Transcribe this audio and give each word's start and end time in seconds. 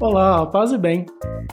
Olá, 0.00 0.46
paz 0.46 0.70
e 0.70 0.78
bem. 0.78 1.06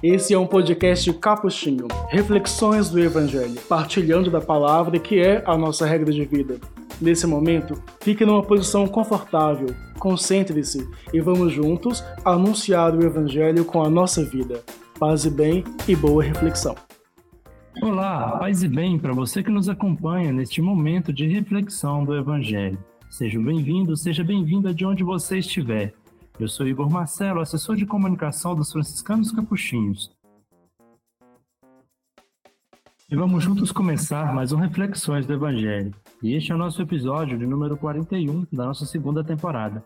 Esse 0.04 0.36
é 0.36 0.38
um 0.38 0.46
podcast 0.46 1.12
capuchinho, 1.14 1.88
reflexões 2.10 2.92
do 2.92 3.00
Evangelho, 3.00 3.60
partilhando 3.68 4.30
da 4.30 4.40
palavra 4.40 5.00
que 5.00 5.20
é 5.20 5.44
a 5.48 5.58
nossa 5.58 5.84
regra 5.84 6.14
de 6.14 6.24
vida. 6.26 6.60
Nesse 7.02 7.26
momento, 7.26 7.74
fique 8.02 8.24
numa 8.24 8.44
posição 8.44 8.86
confortável, 8.86 9.70
concentre-se 9.98 10.88
e 11.12 11.20
vamos 11.20 11.54
juntos 11.54 12.04
anunciar 12.24 12.96
o 12.96 13.04
Evangelho 13.04 13.66
com 13.66 13.84
a 13.84 13.90
nossa 13.90 14.24
vida. 14.24 14.62
Paz 15.00 15.26
e 15.26 15.32
bem 15.32 15.64
e 15.88 15.96
boa 15.96 16.22
reflexão. 16.22 16.76
Olá, 17.82 18.38
paz 18.38 18.62
e 18.62 18.68
bem 18.68 19.00
para 19.00 19.12
você 19.12 19.42
que 19.42 19.50
nos 19.50 19.68
acompanha 19.68 20.32
neste 20.32 20.62
momento 20.62 21.12
de 21.12 21.26
reflexão 21.26 22.06
do 22.06 22.16
Evangelho. 22.16 22.78
Seja 23.10 23.40
bem-vindo, 23.40 23.98
seja 23.98 24.24
bem-vinda 24.24 24.72
de 24.72 24.86
onde 24.86 25.04
você 25.04 25.40
estiver. 25.40 25.96
Eu 26.38 26.50
sou 26.50 26.68
Igor 26.68 26.90
Marcelo, 26.90 27.40
assessor 27.40 27.78
de 27.78 27.86
comunicação 27.86 28.54
dos 28.54 28.70
franciscanos 28.70 29.32
capuchinhos. 29.32 30.12
E 33.10 33.16
vamos 33.16 33.42
juntos 33.42 33.72
começar 33.72 34.34
mais 34.36 34.52
um 34.52 34.58
Reflexões 34.58 35.26
do 35.26 35.32
Evangelho. 35.32 35.96
E 36.22 36.34
este 36.34 36.52
é 36.52 36.56
o 36.56 36.58
nosso 36.58 36.82
episódio 36.82 37.38
de 37.38 37.48
número 37.48 37.78
41 37.78 38.48
da 38.52 38.66
nossa 38.66 38.86
segunda 38.86 39.24
temporada. 39.24 39.82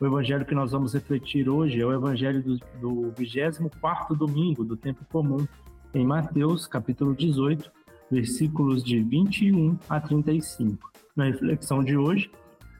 O 0.00 0.06
evangelho 0.06 0.44
que 0.44 0.56
nós 0.56 0.72
vamos 0.72 0.92
refletir 0.92 1.48
hoje 1.48 1.80
é 1.80 1.86
o 1.86 1.92
evangelho 1.92 2.42
do, 2.42 2.56
do 2.80 3.12
24º 3.12 4.16
domingo 4.16 4.64
do 4.64 4.76
tempo 4.76 5.04
comum, 5.04 5.46
em 5.94 6.04
Mateus, 6.04 6.66
capítulo 6.66 7.14
18, 7.14 7.70
versículos 8.10 8.82
de 8.82 9.00
21 9.00 9.78
a 9.88 10.00
35. 10.00 10.90
Na 11.14 11.26
reflexão 11.26 11.84
de 11.84 11.96
hoje, 11.96 12.28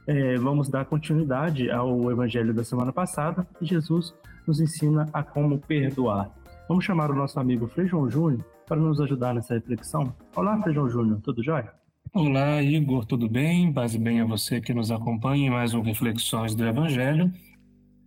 é, 0.06 0.36
vamos 0.36 0.68
dar 0.68 0.84
continuidade 0.84 1.70
ao 1.70 2.10
evangelho 2.10 2.54
da 2.54 2.64
semana 2.64 2.92
passada 2.92 3.46
e 3.60 3.66
Jesus 3.66 4.14
nos 4.46 4.60
ensina 4.60 5.08
a 5.12 5.22
como 5.22 5.58
perdoar. 5.58 6.30
Vamos 6.68 6.84
chamar 6.84 7.10
o 7.10 7.14
nosso 7.14 7.38
amigo 7.38 7.66
Feijão 7.68 8.08
Júnior 8.10 8.44
para 8.66 8.78
nos 8.78 9.00
ajudar 9.00 9.34
nessa 9.34 9.54
reflexão. 9.54 10.14
Olá, 10.34 10.60
Feijão 10.62 10.88
Júnior, 10.88 11.20
tudo 11.22 11.42
jóia? 11.42 11.72
Olá, 12.12 12.62
Igor, 12.62 13.04
tudo 13.04 13.28
bem? 13.28 13.72
Paz 13.72 13.94
bem 13.94 14.20
a 14.20 14.24
você 14.24 14.60
que 14.60 14.74
nos 14.74 14.90
acompanha 14.90 15.46
em 15.46 15.50
mais 15.50 15.74
um 15.74 15.82
Reflexões 15.82 16.54
do 16.54 16.66
Evangelho. 16.66 17.32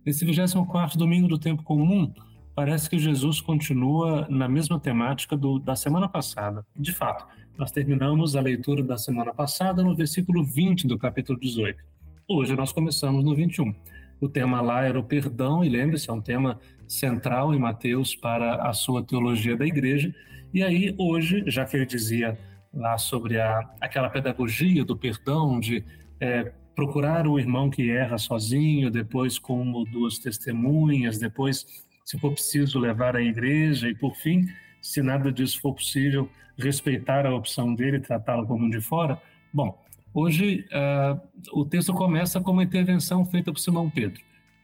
Esse 0.04 0.24
24 0.24 0.98
domingo 0.98 1.26
do 1.26 1.38
tempo 1.38 1.62
comum, 1.62 2.12
parece 2.54 2.90
que 2.90 2.98
Jesus 2.98 3.40
continua 3.40 4.26
na 4.28 4.46
mesma 4.46 4.78
temática 4.78 5.36
do, 5.36 5.58
da 5.58 5.74
semana 5.74 6.06
passada. 6.06 6.66
De 6.76 6.92
fato, 6.92 7.26
nós 7.56 7.70
terminamos 7.70 8.34
a 8.34 8.40
leitura 8.40 8.82
da 8.82 8.98
semana 8.98 9.32
passada 9.32 9.82
no 9.82 9.94
versículo 9.94 10.44
20 10.44 10.88
do 10.88 10.98
capítulo 10.98 11.38
18. 11.38 11.78
Hoje 12.26 12.56
nós 12.56 12.72
começamos 12.72 13.24
no 13.24 13.34
21. 13.34 13.72
O 14.20 14.28
tema 14.28 14.60
lá 14.60 14.82
era 14.84 14.98
o 14.98 15.04
perdão, 15.04 15.64
e 15.64 15.68
lembre-se, 15.68 16.10
é 16.10 16.12
um 16.12 16.20
tema 16.20 16.58
central 16.88 17.54
em 17.54 17.58
Mateus 17.58 18.14
para 18.14 18.68
a 18.68 18.72
sua 18.72 19.04
teologia 19.04 19.56
da 19.56 19.64
igreja. 19.64 20.12
E 20.52 20.62
aí, 20.62 20.94
hoje, 20.98 21.44
já 21.46 21.64
que 21.64 21.76
ele 21.76 21.86
dizia 21.86 22.36
lá 22.72 22.98
sobre 22.98 23.40
a, 23.40 23.60
aquela 23.80 24.10
pedagogia 24.10 24.84
do 24.84 24.96
perdão, 24.96 25.60
de 25.60 25.84
é, 26.18 26.52
procurar 26.74 27.26
o 27.26 27.38
irmão 27.38 27.70
que 27.70 27.88
erra 27.88 28.18
sozinho, 28.18 28.90
depois 28.90 29.38
como 29.38 29.84
duas 29.84 30.18
testemunhas, 30.18 31.18
depois 31.18 31.66
se 32.04 32.18
for 32.18 32.32
preciso, 32.32 32.78
levar 32.78 33.16
à 33.16 33.22
igreja 33.22 33.88
e, 33.88 33.94
por 33.94 34.14
fim, 34.16 34.46
se 34.84 35.02
nada 35.02 35.32
disso 35.32 35.62
for 35.62 35.74
possível, 35.74 36.28
respeitar 36.58 37.24
a 37.26 37.34
opção 37.34 37.74
dele 37.74 37.98
tratá-lo 37.98 38.46
como 38.46 38.66
um 38.66 38.70
de 38.70 38.82
fora. 38.82 39.20
Bom, 39.52 39.82
hoje 40.12 40.66
uh, 40.72 41.18
o 41.58 41.64
texto 41.64 41.94
começa 41.94 42.38
com 42.38 42.52
uma 42.52 42.62
intervenção 42.62 43.24
feita 43.24 43.50
por 43.50 43.58
Simão 43.58 43.88
Pedro. 43.88 44.20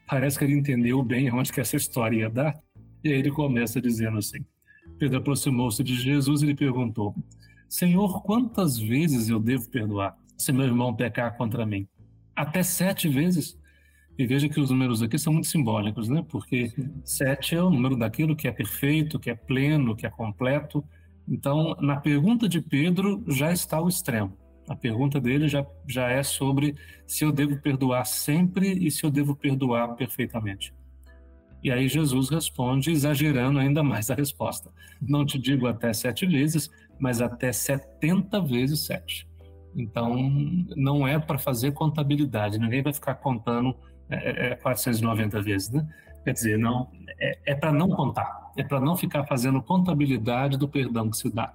Parece 0.07 0.37
que 0.37 0.45
ele 0.45 0.53
entendeu 0.53 1.01
bem 1.01 1.33
onde 1.33 1.51
que 1.51 1.59
essa 1.59 1.75
história 1.75 2.17
ia 2.17 2.29
dar, 2.29 2.55
e 3.03 3.11
aí 3.11 3.17
ele 3.17 3.31
começa 3.31 3.81
dizendo 3.81 4.19
assim: 4.19 4.37
Pedro 4.99 5.17
aproximou-se 5.17 5.83
de 5.83 5.95
Jesus 5.95 6.43
e 6.43 6.45
lhe 6.45 6.55
perguntou: 6.55 7.15
Senhor, 7.67 8.21
quantas 8.21 8.77
vezes 8.77 9.27
eu 9.27 9.39
devo 9.39 9.69
perdoar 9.71 10.15
se 10.37 10.51
meu 10.51 10.65
irmão 10.65 10.95
pecar 10.95 11.35
contra 11.35 11.65
mim? 11.65 11.87
Até 12.35 12.61
sete 12.61 13.09
vezes? 13.09 13.59
E 14.17 14.25
veja 14.25 14.49
que 14.49 14.59
os 14.59 14.69
números 14.69 15.01
aqui 15.01 15.17
são 15.17 15.33
muito 15.33 15.47
simbólicos, 15.47 16.09
né? 16.09 16.23
Porque 16.29 16.71
sete 17.03 17.55
é 17.55 17.63
o 17.63 17.69
número 17.69 17.95
daquilo 17.95 18.35
que 18.35 18.47
é 18.47 18.51
perfeito, 18.51 19.19
que 19.19 19.29
é 19.29 19.35
pleno, 19.35 19.95
que 19.95 20.05
é 20.05 20.09
completo. 20.09 20.83
Então, 21.27 21.75
na 21.79 21.95
pergunta 21.95 22.47
de 22.47 22.61
Pedro 22.61 23.23
já 23.27 23.51
está 23.51 23.81
o 23.81 23.87
extremo. 23.87 24.37
A 24.67 24.75
pergunta 24.75 25.19
dele 25.19 25.47
já, 25.47 25.65
já 25.87 26.09
é 26.09 26.23
sobre 26.23 26.75
se 27.07 27.23
eu 27.23 27.31
devo 27.31 27.57
perdoar 27.57 28.05
sempre 28.05 28.71
e 28.71 28.91
se 28.91 29.03
eu 29.03 29.09
devo 29.09 29.35
perdoar 29.35 29.95
perfeitamente. 29.95 30.73
E 31.63 31.71
aí 31.71 31.87
Jesus 31.87 32.29
responde, 32.29 32.91
exagerando 32.91 33.59
ainda 33.59 33.83
mais 33.83 34.09
a 34.09 34.15
resposta. 34.15 34.71
Não 35.01 35.25
te 35.25 35.37
digo 35.37 35.67
até 35.67 35.93
sete 35.93 36.25
vezes, 36.25 36.69
mas 36.99 37.21
até 37.21 37.51
setenta 37.51 38.41
vezes 38.41 38.81
sete. 38.81 39.27
Então, 39.75 40.29
não 40.75 41.07
é 41.07 41.17
para 41.19 41.37
fazer 41.37 41.71
contabilidade, 41.71 42.59
ninguém 42.59 42.81
vai 42.81 42.93
ficar 42.93 43.15
contando 43.15 43.75
é, 44.11 44.51
é 44.51 44.55
490 44.55 45.37
é 45.37 45.41
vezes, 45.41 45.69
né? 45.71 45.87
Quer 46.23 46.33
dizer, 46.33 46.57
não 46.57 46.89
é, 47.19 47.39
é 47.45 47.55
para 47.55 47.71
não 47.71 47.89
contar, 47.89 48.51
é 48.57 48.63
para 48.63 48.79
não 48.79 48.95
ficar 48.95 49.25
fazendo 49.25 49.61
contabilidade 49.61 50.57
do 50.57 50.67
perdão 50.67 51.09
que 51.09 51.17
se 51.17 51.33
dá. 51.33 51.53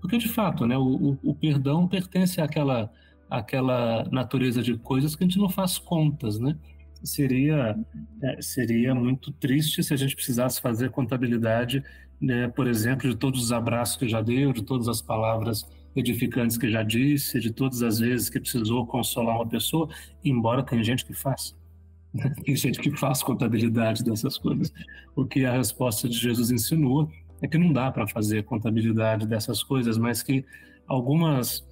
Porque, 0.00 0.16
de 0.16 0.28
fato, 0.28 0.66
né, 0.66 0.78
o, 0.78 1.18
o, 1.22 1.34
perdão 1.34 1.86
pertence 1.86 2.40
àquela, 2.40 2.90
àquela 3.28 4.04
natureza 4.10 4.62
de 4.62 4.78
coisas 4.78 5.14
que 5.14 5.22
a 5.22 5.26
gente 5.26 5.38
não 5.38 5.48
faz 5.48 5.78
contas, 5.78 6.38
né? 6.38 6.56
Seria, 7.04 7.76
é, 8.22 8.42
seria 8.42 8.94
muito 8.94 9.32
triste 9.32 9.82
se 9.82 9.92
a 9.92 9.96
gente 9.96 10.14
precisasse 10.14 10.60
fazer 10.60 10.90
contabilidade, 10.90 11.84
né, 12.20 12.48
por 12.48 12.66
exemplo, 12.66 13.08
de 13.08 13.16
todos 13.16 13.42
os 13.42 13.52
abraços 13.52 13.96
que 13.96 14.08
já 14.08 14.20
deu, 14.20 14.52
de 14.52 14.62
todas 14.62 14.88
as 14.88 15.00
palavras 15.00 15.66
edificantes 15.94 16.56
que 16.56 16.70
já 16.70 16.82
disse, 16.82 17.40
de 17.40 17.50
todas 17.52 17.82
as 17.82 17.98
vezes 17.98 18.28
que 18.28 18.38
precisou 18.38 18.86
consolar 18.86 19.36
uma 19.36 19.46
pessoa, 19.46 19.88
embora 20.24 20.62
tem 20.62 20.82
gente 20.84 21.04
que 21.04 21.14
faz. 21.14 21.56
Tem 22.44 22.56
gente 22.56 22.80
que 22.80 22.96
faz 22.96 23.22
contabilidade 23.22 24.02
dessas 24.02 24.36
coisas. 24.38 24.72
O 25.14 25.24
que 25.24 25.44
a 25.44 25.52
resposta 25.52 26.08
de 26.08 26.16
Jesus 26.16 26.50
insinua 26.50 27.08
é 27.42 27.48
que 27.48 27.58
não 27.58 27.72
dá 27.72 27.90
para 27.90 28.06
fazer 28.06 28.44
contabilidade 28.44 29.26
dessas 29.26 29.62
coisas, 29.62 29.96
mas 29.96 30.22
que 30.22 30.44
algumas 30.86 31.68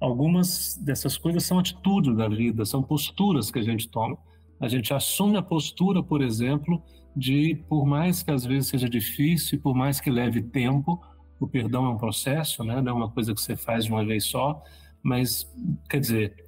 algumas 0.00 0.78
dessas 0.78 1.18
coisas 1.18 1.44
são 1.44 1.58
atitudes 1.58 2.16
da 2.16 2.26
vida, 2.26 2.64
são 2.64 2.82
posturas 2.82 3.50
que 3.50 3.58
a 3.58 3.62
gente 3.62 3.86
toma. 3.88 4.16
A 4.58 4.66
gente 4.66 4.94
assume 4.94 5.36
a 5.36 5.42
postura, 5.42 6.02
por 6.02 6.22
exemplo, 6.22 6.82
de 7.14 7.62
por 7.68 7.84
mais 7.84 8.22
que 8.22 8.30
às 8.30 8.44
vezes 8.46 8.68
seja 8.68 8.88
difícil, 8.88 9.60
por 9.60 9.74
mais 9.74 10.00
que 10.00 10.10
leve 10.10 10.40
tempo, 10.40 11.02
o 11.38 11.46
perdão 11.46 11.84
é 11.84 11.88
um 11.90 11.98
processo, 11.98 12.64
né? 12.64 12.80
não 12.80 12.92
é 12.92 12.94
uma 12.94 13.10
coisa 13.10 13.34
que 13.34 13.40
você 13.40 13.56
faz 13.56 13.84
de 13.84 13.90
uma 13.90 14.04
vez 14.04 14.24
só, 14.24 14.62
mas 15.02 15.50
quer 15.88 16.00
dizer, 16.00 16.46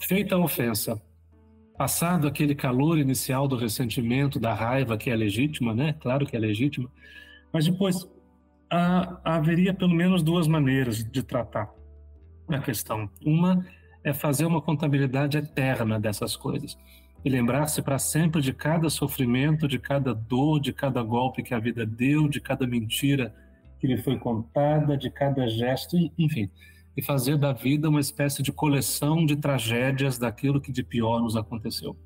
feita 0.00 0.34
a 0.34 0.38
ofensa, 0.38 1.00
Passado 1.80 2.28
aquele 2.28 2.54
calor 2.54 2.98
inicial 2.98 3.48
do 3.48 3.56
ressentimento, 3.56 4.38
da 4.38 4.52
raiva, 4.52 4.98
que 4.98 5.08
é 5.08 5.16
legítima, 5.16 5.74
né? 5.74 5.94
Claro 5.98 6.26
que 6.26 6.36
é 6.36 6.38
legítima. 6.38 6.90
Mas 7.50 7.64
depois, 7.64 8.06
há, 8.70 9.18
haveria 9.24 9.72
pelo 9.72 9.94
menos 9.94 10.22
duas 10.22 10.46
maneiras 10.46 11.02
de 11.02 11.22
tratar 11.22 11.72
a 12.50 12.58
questão. 12.58 13.08
Uma 13.24 13.64
é 14.04 14.12
fazer 14.12 14.44
uma 14.44 14.60
contabilidade 14.60 15.38
eterna 15.38 15.98
dessas 15.98 16.36
coisas 16.36 16.76
e 17.24 17.30
lembrar-se 17.30 17.80
para 17.80 17.98
sempre 17.98 18.42
de 18.42 18.52
cada 18.52 18.90
sofrimento, 18.90 19.66
de 19.66 19.78
cada 19.78 20.12
dor, 20.12 20.60
de 20.60 20.74
cada 20.74 21.02
golpe 21.02 21.42
que 21.42 21.54
a 21.54 21.58
vida 21.58 21.86
deu, 21.86 22.28
de 22.28 22.42
cada 22.42 22.66
mentira 22.66 23.34
que 23.78 23.86
lhe 23.86 23.96
foi 23.96 24.18
contada, 24.18 24.98
de 24.98 25.08
cada 25.08 25.48
gesto, 25.48 25.96
enfim, 26.18 26.50
e 27.00 27.02
fazer 27.02 27.38
da 27.38 27.54
vida 27.54 27.88
uma 27.88 27.98
espécie 27.98 28.42
de 28.42 28.52
coleção 28.52 29.24
de 29.24 29.34
tragédias 29.34 30.18
daquilo 30.18 30.60
que 30.60 30.70
de 30.70 30.82
pior 30.82 31.22
nos 31.22 31.34
aconteceu. 31.34 31.96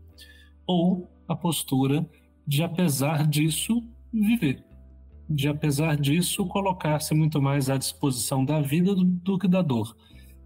Ou 0.65 1.10
a 1.27 1.34
postura 1.34 2.09
de, 2.47 2.62
apesar 2.62 3.27
disso, 3.27 3.82
viver. 4.12 4.64
De, 5.29 5.49
apesar 5.49 5.96
disso, 5.96 6.46
colocar-se 6.46 7.12
muito 7.12 7.43
mais 7.43 7.69
à 7.69 7.76
disposição 7.76 8.44
da 8.44 8.61
vida 8.61 8.94
do, 8.94 9.05
do 9.05 9.37
que 9.37 9.49
da 9.49 9.62
dor. 9.62 9.96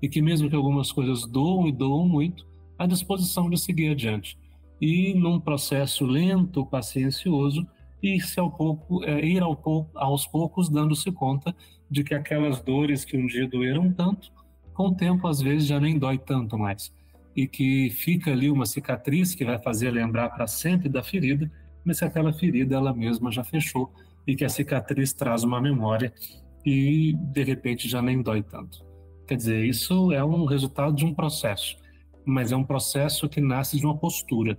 E 0.01 0.09
que, 0.09 0.23
mesmo 0.23 0.49
que 0.49 0.57
algumas 0.57 0.91
coisas 0.91 1.27
doam 1.27 1.69
e 1.69 1.73
doam 1.73 2.09
muito, 2.09 2.47
à 2.79 2.87
disposição 2.87 3.51
de 3.51 3.61
seguir 3.61 3.91
adiante. 3.91 4.39
E, 4.81 5.13
num 5.13 5.39
processo 5.39 6.07
lento, 6.07 6.65
paciencioso, 6.65 7.67
ir-se 8.03 8.41
ao 8.41 8.51
pouco, 8.51 9.05
é, 9.05 9.23
ir 9.23 9.43
ao 9.43 9.55
pouco, 9.55 9.91
aos 9.99 10.27
poucos 10.27 10.71
dando-se 10.71 11.13
conta 11.13 11.55
de 11.91 12.03
que 12.03 12.15
aquelas 12.15 12.63
dores 12.63 13.05
que 13.05 13.19
um 13.19 13.27
dia 13.27 13.47
doeram 13.47 13.93
tanto, 13.93 14.38
com 14.79 14.91
o 14.91 14.95
tempo 14.95 15.27
às 15.27 15.41
vezes 15.41 15.67
já 15.67 15.81
nem 15.81 15.99
dói 15.99 16.17
tanto 16.17 16.57
mais. 16.57 16.95
E 17.35 17.49
que 17.49 17.91
fica 17.91 18.31
ali 18.31 18.49
uma 18.49 18.65
cicatriz 18.65 19.35
que 19.35 19.45
vai 19.45 19.59
fazer 19.59 19.91
lembrar 19.91 20.29
para 20.31 20.47
sempre 20.47 20.89
da 20.89 21.03
ferida, 21.03 21.51
mas 21.85 21.99
que 21.99 22.05
aquela 22.05 22.33
ferida 22.33 22.77
ela 22.77 22.95
mesma 22.95 23.33
já 23.33 23.43
fechou 23.43 23.93
e 24.25 24.37
que 24.37 24.45
a 24.45 24.49
cicatriz 24.49 25.13
traz 25.13 25.43
uma 25.43 25.61
memória 25.61 26.13
e 26.65 27.13
de 27.13 27.43
repente 27.43 27.89
já 27.89 28.01
nem 28.01 28.23
dói 28.23 28.41
tanto. 28.41 28.87
Quer 29.27 29.35
dizer, 29.35 29.65
isso 29.65 30.13
é 30.13 30.25
um 30.25 30.45
resultado 30.45 30.95
de 30.95 31.05
um 31.05 31.13
processo, 31.13 31.77
mas 32.25 32.53
é 32.53 32.57
um 32.57 32.65
processo 32.65 33.29
que 33.29 33.41
nasce 33.41 33.79
de 33.79 33.85
uma 33.85 33.97
postura. 33.97 34.57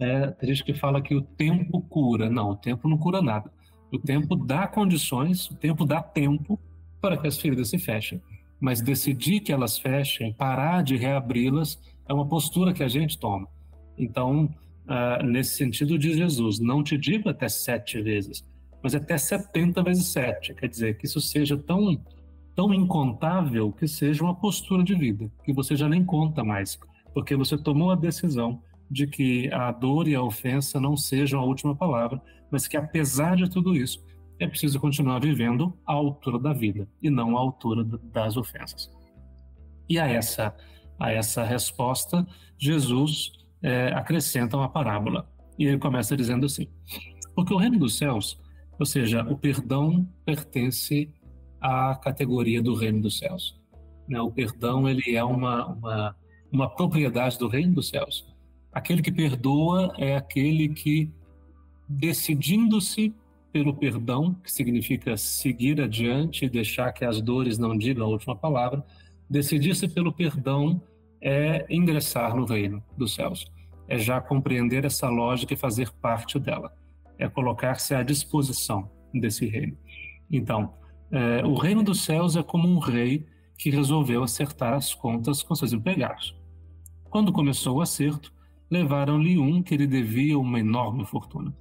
É, 0.00 0.32
tem 0.32 0.48
gente 0.48 0.64
que 0.64 0.74
fala 0.74 1.00
que 1.00 1.14
o 1.14 1.22
tempo 1.22 1.80
cura. 1.82 2.28
Não, 2.28 2.50
o 2.50 2.56
tempo 2.56 2.88
não 2.88 2.98
cura 2.98 3.22
nada. 3.22 3.52
O 3.92 3.98
tempo 4.00 4.34
dá 4.34 4.66
condições, 4.66 5.48
o 5.48 5.54
tempo 5.54 5.84
dá 5.84 6.02
tempo 6.02 6.58
para 7.00 7.16
que 7.16 7.28
as 7.28 7.38
feridas 7.38 7.68
se 7.68 7.78
fechem. 7.78 8.20
Mas 8.60 8.80
decidir 8.80 9.40
que 9.40 9.52
elas 9.52 9.78
fechem, 9.78 10.32
parar 10.32 10.82
de 10.82 10.96
reabri-las, 10.96 11.80
é 12.08 12.12
uma 12.12 12.26
postura 12.26 12.72
que 12.72 12.82
a 12.82 12.88
gente 12.88 13.18
toma. 13.18 13.48
Então, 13.96 14.44
uh, 14.86 15.24
nesse 15.24 15.56
sentido, 15.56 15.98
diz 15.98 16.16
Jesus: 16.16 16.58
não 16.58 16.82
te 16.82 16.98
digo 16.98 17.28
até 17.28 17.48
sete 17.48 18.00
vezes, 18.02 18.44
mas 18.82 18.94
até 18.94 19.16
setenta 19.16 19.82
vezes 19.82 20.06
sete. 20.06 20.54
Quer 20.54 20.68
dizer, 20.68 20.98
que 20.98 21.06
isso 21.06 21.20
seja 21.20 21.56
tão, 21.56 21.98
tão 22.54 22.74
incontável 22.74 23.72
que 23.72 23.88
seja 23.88 24.22
uma 24.22 24.34
postura 24.34 24.82
de 24.82 24.94
vida, 24.94 25.30
que 25.44 25.52
você 25.52 25.74
já 25.74 25.88
nem 25.88 26.04
conta 26.04 26.44
mais, 26.44 26.78
porque 27.14 27.34
você 27.36 27.56
tomou 27.56 27.90
a 27.90 27.96
decisão 27.96 28.60
de 28.90 29.06
que 29.06 29.48
a 29.52 29.70
dor 29.70 30.08
e 30.08 30.14
a 30.14 30.22
ofensa 30.22 30.80
não 30.80 30.96
sejam 30.96 31.40
a 31.40 31.44
última 31.44 31.76
palavra, 31.76 32.20
mas 32.50 32.66
que 32.66 32.76
apesar 32.76 33.36
de 33.36 33.48
tudo 33.48 33.76
isso, 33.76 34.02
é 34.40 34.46
preciso 34.46 34.80
continuar 34.80 35.20
vivendo 35.20 35.78
à 35.86 35.92
altura 35.92 36.38
da 36.38 36.52
vida 36.54 36.88
e 37.02 37.10
não 37.10 37.36
à 37.36 37.40
altura 37.40 37.84
das 37.84 38.38
ofensas. 38.38 38.90
E 39.86 39.98
a 39.98 40.08
essa, 40.08 40.56
a 40.98 41.12
essa 41.12 41.44
resposta, 41.44 42.26
Jesus 42.58 43.32
é, 43.62 43.92
acrescenta 43.92 44.56
uma 44.56 44.68
parábola. 44.68 45.28
E 45.58 45.66
ele 45.66 45.78
começa 45.78 46.16
dizendo 46.16 46.46
assim: 46.46 46.66
Porque 47.34 47.52
o 47.52 47.58
reino 47.58 47.78
dos 47.78 47.98
céus, 47.98 48.40
ou 48.78 48.86
seja, 48.86 49.22
o 49.24 49.36
perdão 49.36 50.08
pertence 50.24 51.12
à 51.60 51.94
categoria 51.96 52.62
do 52.62 52.74
reino 52.74 53.02
dos 53.02 53.18
céus. 53.18 53.60
Né? 54.08 54.18
O 54.20 54.30
perdão 54.30 54.88
ele 54.88 55.14
é 55.14 55.22
uma, 55.22 55.66
uma, 55.66 56.16
uma 56.50 56.70
propriedade 56.70 57.38
do 57.38 57.46
reino 57.46 57.74
dos 57.74 57.90
céus. 57.90 58.26
Aquele 58.72 59.02
que 59.02 59.12
perdoa 59.12 59.92
é 59.98 60.16
aquele 60.16 60.70
que, 60.70 61.12
decidindo-se 61.86 63.12
pelo 63.52 63.74
perdão, 63.74 64.34
que 64.34 64.52
significa 64.52 65.16
seguir 65.16 65.80
adiante 65.80 66.44
e 66.44 66.48
deixar 66.48 66.92
que 66.92 67.04
as 67.04 67.20
dores 67.20 67.58
não 67.58 67.76
digam 67.76 68.06
a 68.06 68.08
última 68.08 68.36
palavra, 68.36 68.84
decidir-se 69.28 69.88
pelo 69.88 70.12
perdão 70.12 70.80
é 71.20 71.66
ingressar 71.68 72.34
no 72.34 72.44
reino 72.44 72.82
dos 72.96 73.14
céus, 73.14 73.44
é 73.86 73.98
já 73.98 74.20
compreender 74.20 74.84
essa 74.84 75.08
lógica 75.08 75.54
e 75.54 75.56
fazer 75.56 75.90
parte 75.92 76.38
dela, 76.38 76.72
é 77.18 77.28
colocar-se 77.28 77.94
à 77.94 78.02
disposição 78.02 78.90
desse 79.12 79.46
reino. 79.46 79.76
Então, 80.30 80.74
é, 81.10 81.44
o 81.44 81.54
reino 81.54 81.82
dos 81.82 82.02
céus 82.02 82.36
é 82.36 82.42
como 82.42 82.68
um 82.68 82.78
rei 82.78 83.26
que 83.58 83.68
resolveu 83.68 84.22
acertar 84.22 84.72
as 84.72 84.94
contas 84.94 85.42
com 85.42 85.54
seus 85.54 85.72
empregados. 85.72 86.34
Quando 87.10 87.32
começou 87.32 87.78
o 87.78 87.80
acerto, 87.82 88.32
levaram-lhe 88.70 89.36
um 89.36 89.62
que 89.62 89.76
lhe 89.76 89.86
devia 89.86 90.38
uma 90.38 90.60
enorme 90.60 91.04
fortuna. 91.04 91.54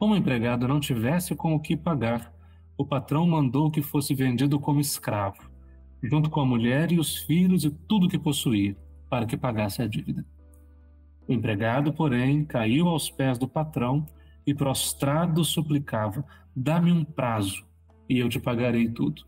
Como 0.00 0.14
o 0.14 0.16
empregado 0.16 0.66
não 0.66 0.80
tivesse 0.80 1.36
com 1.36 1.54
o 1.54 1.60
que 1.60 1.76
pagar, 1.76 2.32
o 2.74 2.86
patrão 2.86 3.26
mandou 3.26 3.70
que 3.70 3.82
fosse 3.82 4.14
vendido 4.14 4.58
como 4.58 4.80
escravo, 4.80 5.50
junto 6.02 6.30
com 6.30 6.40
a 6.40 6.46
mulher 6.46 6.90
e 6.90 6.98
os 6.98 7.18
filhos 7.18 7.66
e 7.66 7.70
tudo 7.70 8.08
que 8.08 8.18
possuía, 8.18 8.74
para 9.10 9.26
que 9.26 9.36
pagasse 9.36 9.82
a 9.82 9.86
dívida. 9.86 10.24
O 11.28 11.34
empregado, 11.34 11.92
porém, 11.92 12.46
caiu 12.46 12.88
aos 12.88 13.10
pés 13.10 13.36
do 13.36 13.46
patrão 13.46 14.06
e, 14.46 14.54
prostrado, 14.54 15.44
suplicava: 15.44 16.24
Dá-me 16.56 16.90
um 16.90 17.04
prazo 17.04 17.62
e 18.08 18.20
eu 18.20 18.28
te 18.30 18.40
pagarei 18.40 18.88
tudo. 18.88 19.26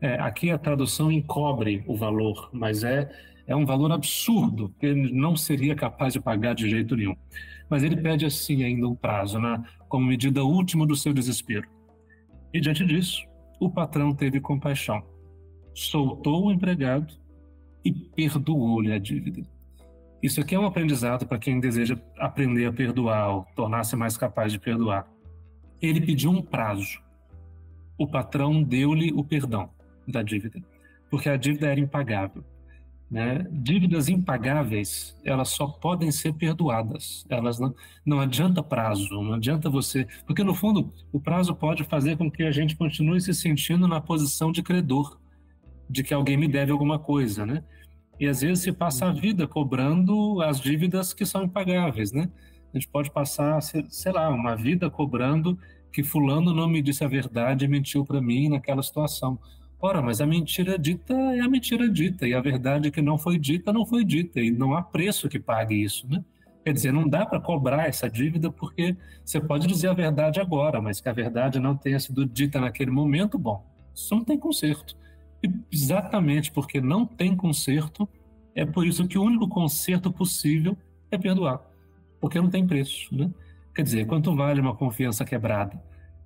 É, 0.00 0.14
aqui 0.14 0.50
a 0.50 0.56
tradução 0.56 1.12
encobre 1.12 1.84
o 1.86 1.94
valor, 1.94 2.48
mas 2.50 2.82
é 2.82 3.10
é 3.46 3.54
um 3.54 3.66
valor 3.66 3.92
absurdo 3.92 4.74
que 4.80 4.86
ele 4.86 5.12
não 5.12 5.36
seria 5.36 5.74
capaz 5.74 6.14
de 6.14 6.20
pagar 6.20 6.54
de 6.54 6.68
jeito 6.68 6.96
nenhum. 6.96 7.16
Mas 7.68 7.82
ele 7.82 7.96
pede 7.96 8.26
assim 8.26 8.62
ainda 8.62 8.86
um 8.88 8.94
prazo, 8.94 9.38
né, 9.38 9.62
como 9.88 10.06
medida 10.06 10.44
última 10.44 10.86
do 10.86 10.96
seu 10.96 11.12
desespero. 11.12 11.68
E 12.52 12.60
diante 12.60 12.84
disso, 12.84 13.26
o 13.58 13.70
patrão 13.70 14.14
teve 14.14 14.40
compaixão, 14.40 15.02
soltou 15.74 16.46
o 16.46 16.52
empregado 16.52 17.14
e 17.84 17.92
perdoou-lhe 17.92 18.92
a 18.92 18.98
dívida. 18.98 19.42
Isso 20.22 20.40
aqui 20.40 20.54
é 20.54 20.58
um 20.58 20.64
aprendizado 20.64 21.26
para 21.26 21.38
quem 21.38 21.60
deseja 21.60 21.98
aprender 22.18 22.66
a 22.66 22.72
perdoar 22.72 23.28
ou 23.28 23.46
tornar-se 23.54 23.94
mais 23.94 24.16
capaz 24.16 24.52
de 24.52 24.58
perdoar. 24.58 25.06
Ele 25.82 26.00
pediu 26.00 26.30
um 26.30 26.40
prazo. 26.40 26.98
O 27.98 28.06
patrão 28.06 28.62
deu-lhe 28.62 29.12
o 29.12 29.22
perdão 29.22 29.68
da 30.08 30.22
dívida, 30.22 30.62
porque 31.10 31.28
a 31.28 31.36
dívida 31.36 31.66
era 31.66 31.78
impagável. 31.78 32.42
Né? 33.14 33.46
Dívidas 33.52 34.08
impagáveis, 34.08 35.16
elas 35.24 35.50
só 35.50 35.68
podem 35.68 36.10
ser 36.10 36.32
perdoadas. 36.32 37.24
Elas 37.28 37.60
não, 37.60 37.72
não 38.04 38.18
adianta 38.18 38.60
prazo, 38.60 39.08
não 39.22 39.34
adianta 39.34 39.70
você. 39.70 40.04
Porque, 40.26 40.42
no 40.42 40.52
fundo, 40.52 40.92
o 41.12 41.20
prazo 41.20 41.54
pode 41.54 41.84
fazer 41.84 42.16
com 42.16 42.28
que 42.28 42.42
a 42.42 42.50
gente 42.50 42.74
continue 42.74 43.20
se 43.20 43.32
sentindo 43.32 43.86
na 43.86 44.00
posição 44.00 44.50
de 44.50 44.64
credor, 44.64 45.16
de 45.88 46.02
que 46.02 46.12
alguém 46.12 46.36
me 46.36 46.48
deve 46.48 46.72
alguma 46.72 46.98
coisa, 46.98 47.46
né? 47.46 47.62
E 48.18 48.26
às 48.26 48.40
vezes 48.40 48.64
se 48.64 48.72
passa 48.72 49.06
a 49.06 49.12
vida 49.12 49.46
cobrando 49.46 50.42
as 50.42 50.60
dívidas 50.60 51.14
que 51.14 51.24
são 51.24 51.44
impagáveis, 51.44 52.10
né? 52.10 52.28
A 52.74 52.76
gente 52.76 52.88
pode 52.88 53.12
passar, 53.12 53.62
sei 53.62 54.10
lá, 54.10 54.28
uma 54.28 54.56
vida 54.56 54.90
cobrando 54.90 55.56
que 55.92 56.02
fulano 56.02 56.52
não 56.52 56.68
me 56.68 56.82
disse 56.82 57.04
a 57.04 57.08
verdade 57.08 57.64
e 57.64 57.68
mentiu 57.68 58.04
para 58.04 58.20
mim 58.20 58.48
naquela 58.48 58.82
situação. 58.82 59.38
Ora, 59.86 60.00
mas 60.00 60.18
a 60.22 60.26
mentira 60.26 60.78
dita 60.78 61.12
é 61.12 61.40
a 61.40 61.46
mentira 61.46 61.86
dita, 61.86 62.26
e 62.26 62.32
a 62.32 62.40
verdade 62.40 62.90
que 62.90 63.02
não 63.02 63.18
foi 63.18 63.38
dita, 63.38 63.70
não 63.70 63.84
foi 63.84 64.02
dita, 64.02 64.40
e 64.40 64.50
não 64.50 64.74
há 64.74 64.80
preço 64.80 65.28
que 65.28 65.38
pague 65.38 65.74
isso, 65.74 66.08
né? 66.08 66.24
Quer 66.64 66.72
dizer, 66.72 66.90
não 66.90 67.06
dá 67.06 67.26
para 67.26 67.38
cobrar 67.38 67.86
essa 67.86 68.08
dívida 68.08 68.50
porque 68.50 68.96
você 69.22 69.38
pode 69.38 69.66
dizer 69.66 69.88
a 69.88 69.92
verdade 69.92 70.40
agora, 70.40 70.80
mas 70.80 71.02
que 71.02 71.08
a 71.10 71.12
verdade 71.12 71.60
não 71.60 71.76
tenha 71.76 72.00
sido 72.00 72.24
dita 72.24 72.58
naquele 72.58 72.90
momento, 72.90 73.38
bom, 73.38 73.62
isso 73.94 74.14
não 74.14 74.24
tem 74.24 74.38
conserto. 74.38 74.96
E 75.42 75.52
exatamente 75.70 76.50
porque 76.50 76.80
não 76.80 77.04
tem 77.04 77.36
conserto, 77.36 78.08
é 78.54 78.64
por 78.64 78.86
isso 78.86 79.06
que 79.06 79.18
o 79.18 79.22
único 79.22 79.46
conserto 79.48 80.10
possível 80.10 80.74
é 81.10 81.18
perdoar, 81.18 81.60
porque 82.22 82.40
não 82.40 82.48
tem 82.48 82.66
preço, 82.66 83.14
né? 83.14 83.30
Quer 83.74 83.82
dizer, 83.82 84.06
quanto 84.06 84.34
vale 84.34 84.62
uma 84.62 84.74
confiança 84.74 85.26
quebrada? 85.26 85.78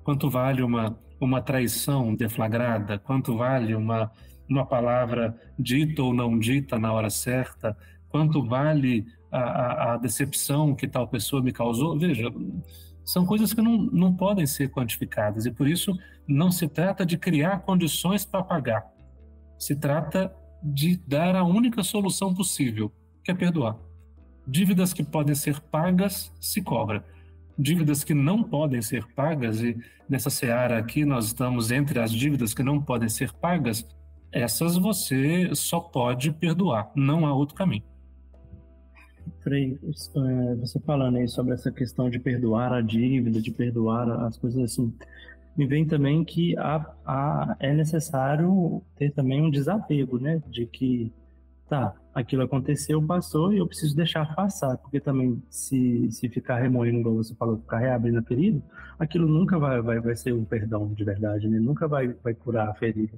Quanto 0.05 0.31
vale 0.31 0.63
uma 0.63 0.97
uma 1.21 1.43
traição 1.43 2.15
deflagrada, 2.15 2.99
quanto 2.99 3.37
vale 3.37 3.75
uma, 3.75 4.11
uma 4.49 4.65
palavra 4.65 5.39
dita 5.59 6.03
ou 6.03 6.15
não 6.15 6.39
dita 6.39 6.79
na 6.79 6.93
hora 6.93 7.11
certa, 7.11 7.77
quanto 8.09 8.45
vale 8.45 9.07
a, 9.31 9.39
a, 9.39 9.95
a 9.95 9.97
decepção 9.97 10.75
que 10.75 10.87
tal 10.87 11.09
pessoa 11.09 11.43
me 11.43 11.53
causou. 11.53 11.99
Veja, 11.99 12.33
são 13.05 13.27
coisas 13.27 13.53
que 13.53 13.61
não, 13.61 13.77
não 13.77 14.15
podem 14.15 14.47
ser 14.47 14.71
quantificadas 14.71 15.47
e 15.47 15.51
por 15.51 15.67
isso 15.67 15.99
não 16.27 16.51
se 16.51 16.69
trata 16.69 17.05
de 17.05 17.17
criar 17.17 17.61
condições 17.61 18.25
para 18.25 18.43
pagar, 18.43 18.87
se 19.59 19.75
trata 19.75 20.33
de 20.63 20.97
dar 21.07 21.35
a 21.37 21.45
única 21.45 21.83
solução 21.83 22.35
possível, 22.35 22.93
que 23.25 23.31
é 23.31 23.35
perdoar. 23.35 23.77
Dívidas 24.47 24.93
que 24.93 25.05
podem 25.05 25.35
ser 25.35 25.61
pagas 25.61 26.33
se 26.41 26.63
cobra 26.63 27.05
dívidas 27.59 28.05
que 28.05 28.15
não 28.15 28.43
podem 28.43 28.81
ser 28.81 29.05
pagas, 29.15 29.61
e 29.63 29.77
nessa 30.09 30.31
seara 30.31 30.79
aqui 30.79 31.05
nós 31.05 31.27
estamos 31.27 31.71
entre 31.71 31.99
as 31.99 32.13
dívidas 32.13 32.55
que 32.55 32.63
não 32.63 32.81
podem 32.81 33.09
ser 33.09 33.33
pagas, 33.33 33.87
essas 34.31 34.77
você 34.77 35.55
só 35.55 35.81
pode 35.81 36.31
perdoar, 36.33 36.91
não 36.95 37.27
há 37.27 37.35
outro 37.35 37.55
caminho. 37.55 37.83
Frei, 39.43 39.79
é, 39.83 40.55
você 40.57 40.79
falando 40.81 41.17
aí 41.17 41.29
sobre 41.29 41.55
essa 41.55 41.71
questão 41.71 42.09
de 42.09 42.19
perdoar 42.19 42.73
a 42.73 42.81
dívida, 42.81 43.41
de 43.41 43.51
perdoar 43.51 44.09
as 44.25 44.37
coisas 44.37 44.63
assim, 44.63 44.93
me 45.57 45.67
vem 45.67 45.85
também 45.85 46.25
que 46.25 46.57
há, 46.57 46.95
há, 47.05 47.57
é 47.59 47.73
necessário 47.75 48.81
ter 48.97 49.13
também 49.13 49.43
um 49.43 49.51
desapego, 49.51 50.19
né? 50.19 50.41
De 50.47 50.67
que, 50.67 51.13
tá, 51.69 51.95
aquilo 52.19 52.43
aconteceu, 52.43 53.01
passou 53.01 53.53
e 53.53 53.59
eu 53.59 53.67
preciso 53.67 53.95
deixar 53.95 54.35
passar, 54.35 54.77
porque 54.79 54.99
também 54.99 55.41
se, 55.49 56.11
se 56.11 56.29
ficar 56.29 56.59
remoendo, 56.59 57.03
como 57.03 57.23
você 57.23 57.35
falou, 57.35 57.59
ficar 57.59 57.79
reabrindo 57.79 58.19
a 58.19 58.23
ferida, 58.23 58.61
aquilo 58.99 59.29
nunca 59.29 59.59
vai, 59.59 59.81
vai, 59.81 60.01
vai 60.01 60.17
ser 60.17 60.35
um 60.35 60.45
perdão 60.45 60.93
de 60.93 61.05
verdade, 61.05 61.49
né? 61.49 61.59
Nunca 61.61 61.87
vai, 61.87 62.09
vai 62.09 62.35
curar 62.35 62.69
a 62.69 62.75
ferida. 62.75 63.17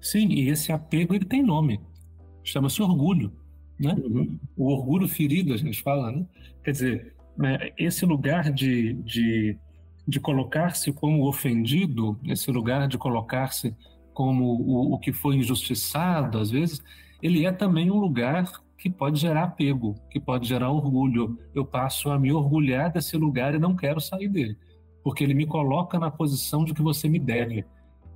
Sim, 0.00 0.28
e 0.28 0.48
esse 0.48 0.72
apego 0.72 1.14
ele 1.14 1.24
tem 1.24 1.42
nome, 1.42 1.80
chama-se 2.42 2.82
orgulho, 2.82 3.32
né? 3.78 3.94
Uhum. 3.94 4.38
O 4.56 4.72
orgulho 4.72 5.06
ferido, 5.06 5.54
a 5.54 5.56
gente 5.56 5.80
fala, 5.80 6.10
né? 6.10 6.26
Quer 6.64 6.72
dizer, 6.72 7.14
né, 7.36 7.70
esse 7.78 8.04
lugar 8.04 8.52
de, 8.52 8.94
de, 8.94 9.56
de 10.08 10.18
colocar-se 10.18 10.92
como 10.92 11.28
ofendido, 11.28 12.18
esse 12.26 12.50
lugar 12.50 12.88
de 12.88 12.98
colocar-se 12.98 13.74
como 14.12 14.44
o, 14.44 14.94
o 14.94 14.98
que 14.98 15.12
foi 15.12 15.36
injustiçado, 15.36 16.38
às 16.38 16.50
vezes, 16.50 16.82
ele 17.22 17.44
é 17.46 17.52
também 17.52 17.90
um 17.90 17.98
lugar 17.98 18.50
que 18.78 18.88
pode 18.88 19.20
gerar 19.20 19.44
apego, 19.44 19.94
que 20.10 20.18
pode 20.18 20.48
gerar 20.48 20.70
orgulho. 20.70 21.38
Eu 21.54 21.64
passo 21.64 22.10
a 22.10 22.18
me 22.18 22.32
orgulhar 22.32 22.90
desse 22.90 23.16
lugar 23.16 23.54
e 23.54 23.58
não 23.58 23.76
quero 23.76 24.00
sair 24.00 24.28
dele, 24.28 24.56
porque 25.04 25.22
ele 25.22 25.34
me 25.34 25.46
coloca 25.46 25.98
na 25.98 26.10
posição 26.10 26.64
de 26.64 26.72
que 26.72 26.82
você 26.82 27.08
me 27.08 27.18
deve. 27.18 27.64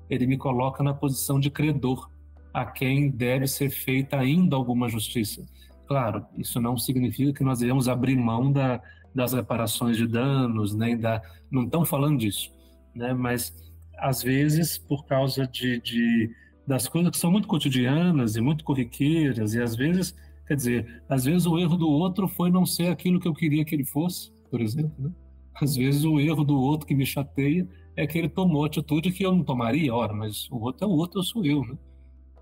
Ele 0.09 0.27
me 0.27 0.37
coloca 0.37 0.83
na 0.83 0.95
posição 0.95 1.39
de 1.39 1.51
credor, 1.51 2.11
a 2.53 2.65
quem 2.65 3.11
deve 3.11 3.47
ser 3.47 3.69
feita 3.69 4.17
ainda 4.19 4.55
alguma 4.55 4.89
justiça. 4.89 5.45
Claro, 5.87 6.25
isso 6.39 6.61
não 6.61 6.79
significa 6.79 7.33
que 7.33 7.45
nós 7.45 7.59
devemos 7.59 7.89
abrir 7.89 8.17
mão 8.17 8.51
da, 8.51 8.81
das 9.15 9.33
reparações 9.33 9.97
de 9.97 10.07
danos, 10.07 10.75
nem 10.75 10.97
da. 10.97 11.21
Não 11.51 11.65
estão 11.65 11.85
falando 11.85 12.19
disso, 12.19 12.51
né? 12.95 13.13
Mas 13.13 13.55
às 13.99 14.23
vezes, 14.23 14.79
por 14.79 15.05
causa 15.05 15.47
de, 15.47 15.81
de 15.81 16.31
das 16.67 16.89
coisas 16.89 17.11
que 17.11 17.19
são 17.19 17.31
muito 17.31 17.49
cotidianas 17.49 18.37
e 18.37 18.41
muito 18.41 18.65
corriqueiras, 18.65 19.55
e 19.55 19.61
às 19.61 19.77
vezes, 19.77 20.15
quer 20.47 20.57
dizer, 20.57 21.03
às 21.09 21.25
vezes 21.25 21.47
o 21.47 21.59
erro 21.59 21.77
do 21.77 21.89
outro 21.89 22.27
foi 22.27 22.51
não 22.51 22.65
ser 22.65 22.89
aquilo 22.89 23.21
que 23.21 23.29
eu 23.29 23.35
queria 23.35 23.65
que 23.65 23.75
ele 23.75 23.85
fosse, 23.85 24.33
por 24.51 24.61
exemplo, 24.61 24.95
né? 24.99 25.11
Às 25.55 25.77
vezes 25.77 26.05
o 26.05 26.19
erro 26.19 26.45
do 26.45 26.59
outro 26.59 26.87
que 26.87 26.95
me 26.95 27.07
chateia 27.07 27.69
é 27.97 28.07
que 28.07 28.19
ele 28.19 28.29
tomou 28.29 28.65
atitude 28.65 29.13
que 29.13 29.25
eu 29.25 29.33
não 29.33 29.45
tomaria, 29.45 29.95
ora, 29.95 30.13
mas 30.13 30.51
o 30.51 30.59
outro 30.59 30.85
é 30.85 30.89
o 30.89 30.93
outro, 30.93 31.21
eu 31.21 31.23
sou 31.23 31.45
eu, 31.45 31.61
né? 31.65 31.79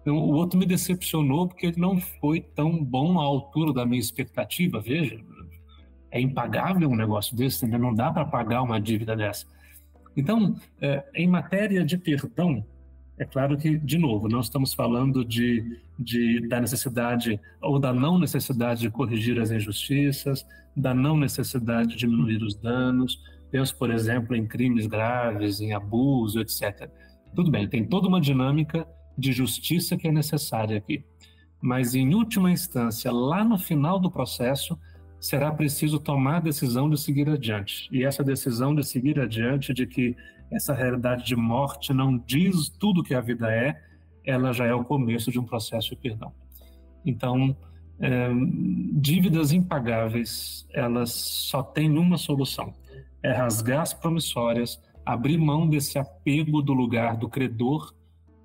Então, 0.02 0.16
o 0.16 0.32
outro 0.32 0.58
me 0.58 0.66
decepcionou 0.66 1.46
porque 1.46 1.66
ele 1.66 1.80
não 1.80 2.00
foi 2.00 2.40
tão 2.40 2.82
bom 2.82 3.20
à 3.20 3.22
altura 3.22 3.72
da 3.72 3.86
minha 3.86 4.00
expectativa, 4.00 4.80
veja. 4.80 5.20
É 6.10 6.20
impagável 6.20 6.90
um 6.90 6.96
negócio 6.96 7.36
desse, 7.36 7.66
né? 7.66 7.78
não 7.78 7.94
dá 7.94 8.12
para 8.12 8.24
pagar 8.24 8.62
uma 8.62 8.80
dívida 8.80 9.14
dessa. 9.16 9.46
Então, 10.16 10.56
é, 10.80 11.04
em 11.14 11.28
matéria 11.28 11.84
de 11.84 11.96
perdão, 11.96 12.66
é 13.18 13.24
claro 13.24 13.56
que, 13.56 13.76
de 13.76 13.98
novo, 13.98 14.28
não 14.28 14.40
estamos 14.40 14.72
falando 14.72 15.24
de, 15.24 15.78
de, 15.98 16.48
da 16.48 16.60
necessidade 16.60 17.38
ou 17.60 17.78
da 17.78 17.92
não 17.92 18.18
necessidade 18.18 18.80
de 18.80 18.90
corrigir 18.90 19.38
as 19.38 19.50
injustiças, 19.50 20.46
da 20.74 20.94
não 20.94 21.16
necessidade 21.16 21.90
de 21.90 21.96
diminuir 21.98 22.42
os 22.42 22.54
danos. 22.54 23.22
Penso, 23.50 23.76
por 23.76 23.90
exemplo, 23.90 24.34
em 24.34 24.46
crimes 24.46 24.86
graves, 24.86 25.60
em 25.60 25.74
abuso, 25.74 26.40
etc. 26.40 26.90
Tudo 27.34 27.50
bem, 27.50 27.68
tem 27.68 27.84
toda 27.84 28.08
uma 28.08 28.20
dinâmica 28.20 28.86
de 29.16 29.30
justiça 29.32 29.96
que 29.96 30.08
é 30.08 30.12
necessária 30.12 30.78
aqui. 30.78 31.04
Mas, 31.60 31.94
em 31.94 32.14
última 32.14 32.50
instância, 32.50 33.12
lá 33.12 33.44
no 33.44 33.58
final 33.58 34.00
do 34.00 34.10
processo, 34.10 34.76
será 35.20 35.52
preciso 35.52 36.00
tomar 36.00 36.38
a 36.38 36.40
decisão 36.40 36.90
de 36.90 37.00
seguir 37.00 37.28
adiante. 37.28 37.88
E 37.92 38.04
essa 38.04 38.24
decisão 38.24 38.74
de 38.74 38.84
seguir 38.84 39.20
adiante, 39.20 39.72
de 39.72 39.86
que 39.86 40.16
essa 40.52 40.74
realidade 40.74 41.24
de 41.24 41.34
morte 41.34 41.92
não 41.92 42.18
diz 42.18 42.68
tudo 42.68 43.02
que 43.02 43.14
a 43.14 43.20
vida 43.20 43.50
é, 43.52 43.80
ela 44.24 44.52
já 44.52 44.66
é 44.66 44.74
o 44.74 44.84
começo 44.84 45.30
de 45.32 45.38
um 45.38 45.44
processo 45.44 45.90
de 45.90 45.96
perdão. 45.96 46.32
Então, 47.04 47.56
é, 47.98 48.28
dívidas 48.92 49.52
impagáveis, 49.52 50.66
elas 50.72 51.10
só 51.10 51.62
têm 51.62 51.96
uma 51.96 52.18
solução: 52.18 52.72
é 53.22 53.32
rasgar 53.32 53.80
as 53.80 53.94
promissórias, 53.94 54.80
abrir 55.04 55.38
mão 55.38 55.68
desse 55.68 55.98
apego 55.98 56.62
do 56.62 56.72
lugar 56.72 57.16
do 57.16 57.28
credor 57.28 57.94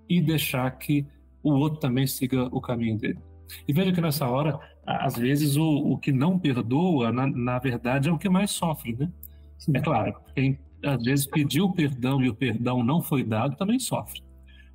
e 0.10 0.22
deixar 0.22 0.72
que 0.78 1.06
o 1.44 1.52
outro 1.52 1.80
também 1.80 2.08
siga 2.08 2.46
o 2.52 2.62
caminho 2.62 2.98
dele. 2.98 3.20
E 3.68 3.74
veja 3.74 3.92
que 3.92 4.02
nessa 4.02 4.28
hora, 4.28 4.60
às 4.86 5.16
vezes, 5.16 5.56
o, 5.56 5.64
o 5.64 5.98
que 5.98 6.12
não 6.12 6.40
perdoa, 6.40 7.12
na, 7.12 7.28
na 7.28 7.60
verdade, 7.60 8.10
é 8.10 8.12
o 8.12 8.18
que 8.18 8.30
mais 8.30 8.52
sofre, 8.52 8.96
né? 8.98 9.10
Sim. 9.58 9.72
É 9.76 9.80
claro, 9.80 10.14
quem 10.36 10.60
às 10.84 11.04
vezes 11.04 11.26
pediu 11.26 11.72
perdão 11.72 12.22
e 12.22 12.30
o 12.30 12.36
perdão 12.36 12.84
não 12.84 13.02
foi 13.02 13.24
dado 13.24 13.56
também 13.56 13.80
sofre. 13.80 14.22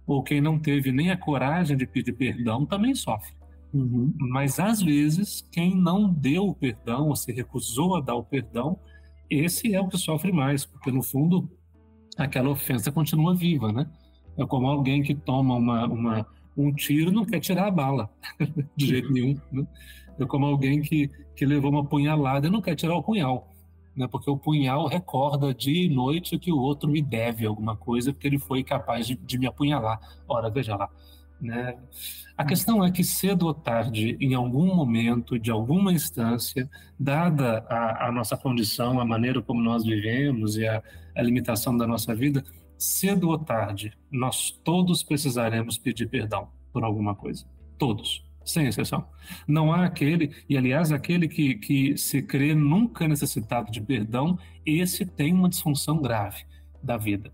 Ou 0.06 0.22
quem 0.22 0.40
não 0.40 0.58
teve 0.58 0.90
nem 0.90 1.10
a 1.10 1.16
coragem 1.16 1.76
de 1.76 1.86
pedir 1.86 2.12
perdão 2.12 2.66
também 2.66 2.94
sofre. 2.94 3.32
Uhum. 3.72 4.12
Mas 4.18 4.58
às 4.60 4.82
vezes, 4.82 5.46
quem 5.50 5.74
não 5.74 6.12
deu 6.12 6.48
o 6.48 6.54
perdão 6.54 7.08
ou 7.08 7.16
se 7.16 7.32
recusou 7.32 7.96
a 7.96 8.00
dar 8.00 8.14
o 8.14 8.24
perdão, 8.24 8.78
esse 9.30 9.74
é 9.74 9.80
o 9.80 9.88
que 9.88 9.96
sofre 9.96 10.30
mais, 10.30 10.66
porque 10.66 10.90
no 10.90 11.02
fundo 11.02 11.50
aquela 12.18 12.50
ofensa 12.50 12.92
continua 12.92 13.34
viva, 13.34 13.72
né? 13.72 13.88
É 14.36 14.44
como 14.44 14.66
alguém 14.66 15.02
que 15.02 15.14
toma 15.14 15.54
uma, 15.54 15.86
uma, 15.86 16.26
um 16.56 16.72
tiro 16.72 17.10
não 17.10 17.24
quer 17.24 17.40
tirar 17.40 17.68
a 17.68 17.70
bala, 17.70 18.10
de 18.76 18.86
jeito 18.86 19.10
nenhum. 19.12 19.36
Né? 19.50 19.66
É 20.18 20.26
como 20.26 20.46
alguém 20.46 20.82
que, 20.82 21.10
que 21.34 21.46
levou 21.46 21.70
uma 21.70 21.84
punhalada 21.84 22.46
e 22.46 22.50
não 22.50 22.60
quer 22.60 22.74
tirar 22.74 22.96
o 22.96 23.02
punhal. 23.02 23.51
Né? 23.94 24.08
Porque 24.08 24.30
o 24.30 24.36
punhal 24.36 24.86
recorda 24.86 25.54
dia 25.54 25.86
e 25.86 25.88
noite 25.88 26.38
que 26.38 26.50
o 26.50 26.58
outro 26.58 26.90
me 26.90 27.02
deve 27.02 27.46
alguma 27.46 27.76
coisa, 27.76 28.12
porque 28.12 28.26
ele 28.26 28.38
foi 28.38 28.62
capaz 28.62 29.06
de, 29.06 29.14
de 29.16 29.38
me 29.38 29.46
apunhalar. 29.46 30.00
Ora, 30.26 30.50
veja 30.50 30.76
lá. 30.76 30.88
Né? 31.40 31.76
A 32.36 32.44
questão 32.44 32.84
é 32.84 32.90
que 32.90 33.02
cedo 33.02 33.46
ou 33.46 33.54
tarde, 33.54 34.16
em 34.20 34.34
algum 34.34 34.74
momento, 34.74 35.38
de 35.38 35.50
alguma 35.50 35.92
instância, 35.92 36.70
dada 36.98 37.66
a, 37.68 38.08
a 38.08 38.12
nossa 38.12 38.36
condição, 38.36 39.00
a 39.00 39.04
maneira 39.04 39.42
como 39.42 39.60
nós 39.60 39.84
vivemos 39.84 40.56
e 40.56 40.66
a, 40.66 40.82
a 41.16 41.22
limitação 41.22 41.76
da 41.76 41.86
nossa 41.86 42.14
vida, 42.14 42.44
cedo 42.78 43.28
ou 43.28 43.38
tarde, 43.38 43.92
nós 44.10 44.50
todos 44.50 45.02
precisaremos 45.02 45.78
pedir 45.78 46.08
perdão 46.08 46.48
por 46.72 46.84
alguma 46.84 47.14
coisa. 47.14 47.44
Todos, 47.76 48.24
sem 48.44 48.66
exceção. 48.66 49.06
Não 49.46 49.72
há 49.72 49.84
aquele, 49.84 50.32
e 50.48 50.56
aliás, 50.56 50.92
aquele 50.92 51.28
que, 51.28 51.54
que 51.56 51.96
se 51.96 52.22
crê 52.22 52.54
nunca 52.54 53.06
necessitado 53.06 53.70
de 53.70 53.80
perdão, 53.80 54.38
esse 54.64 55.04
tem 55.04 55.32
uma 55.32 55.48
disfunção 55.48 56.00
grave 56.00 56.44
da 56.82 56.96
vida. 56.96 57.32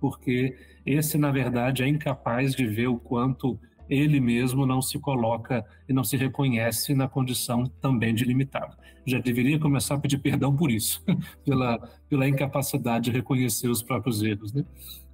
Porque 0.00 0.56
esse, 0.84 1.18
na 1.18 1.30
verdade, 1.30 1.82
é 1.82 1.88
incapaz 1.88 2.54
de 2.54 2.66
ver 2.66 2.88
o 2.88 2.98
quanto 2.98 3.58
ele 3.88 4.20
mesmo 4.20 4.66
não 4.66 4.82
se 4.82 4.98
coloca 4.98 5.64
e 5.88 5.92
não 5.92 6.04
se 6.04 6.16
reconhece 6.16 6.94
na 6.94 7.08
condição 7.08 7.64
também 7.80 8.14
de 8.14 8.24
limitado. 8.24 8.76
Já 9.06 9.20
deveria 9.20 9.58
começar 9.58 9.94
a 9.94 9.98
pedir 9.98 10.18
perdão 10.18 10.54
por 10.54 10.70
isso, 10.70 11.04
pela, 11.44 11.78
pela 12.08 12.28
incapacidade 12.28 13.06
de 13.06 13.16
reconhecer 13.16 13.68
os 13.68 13.82
próprios 13.82 14.22
erros. 14.22 14.52
Né? 14.52 14.64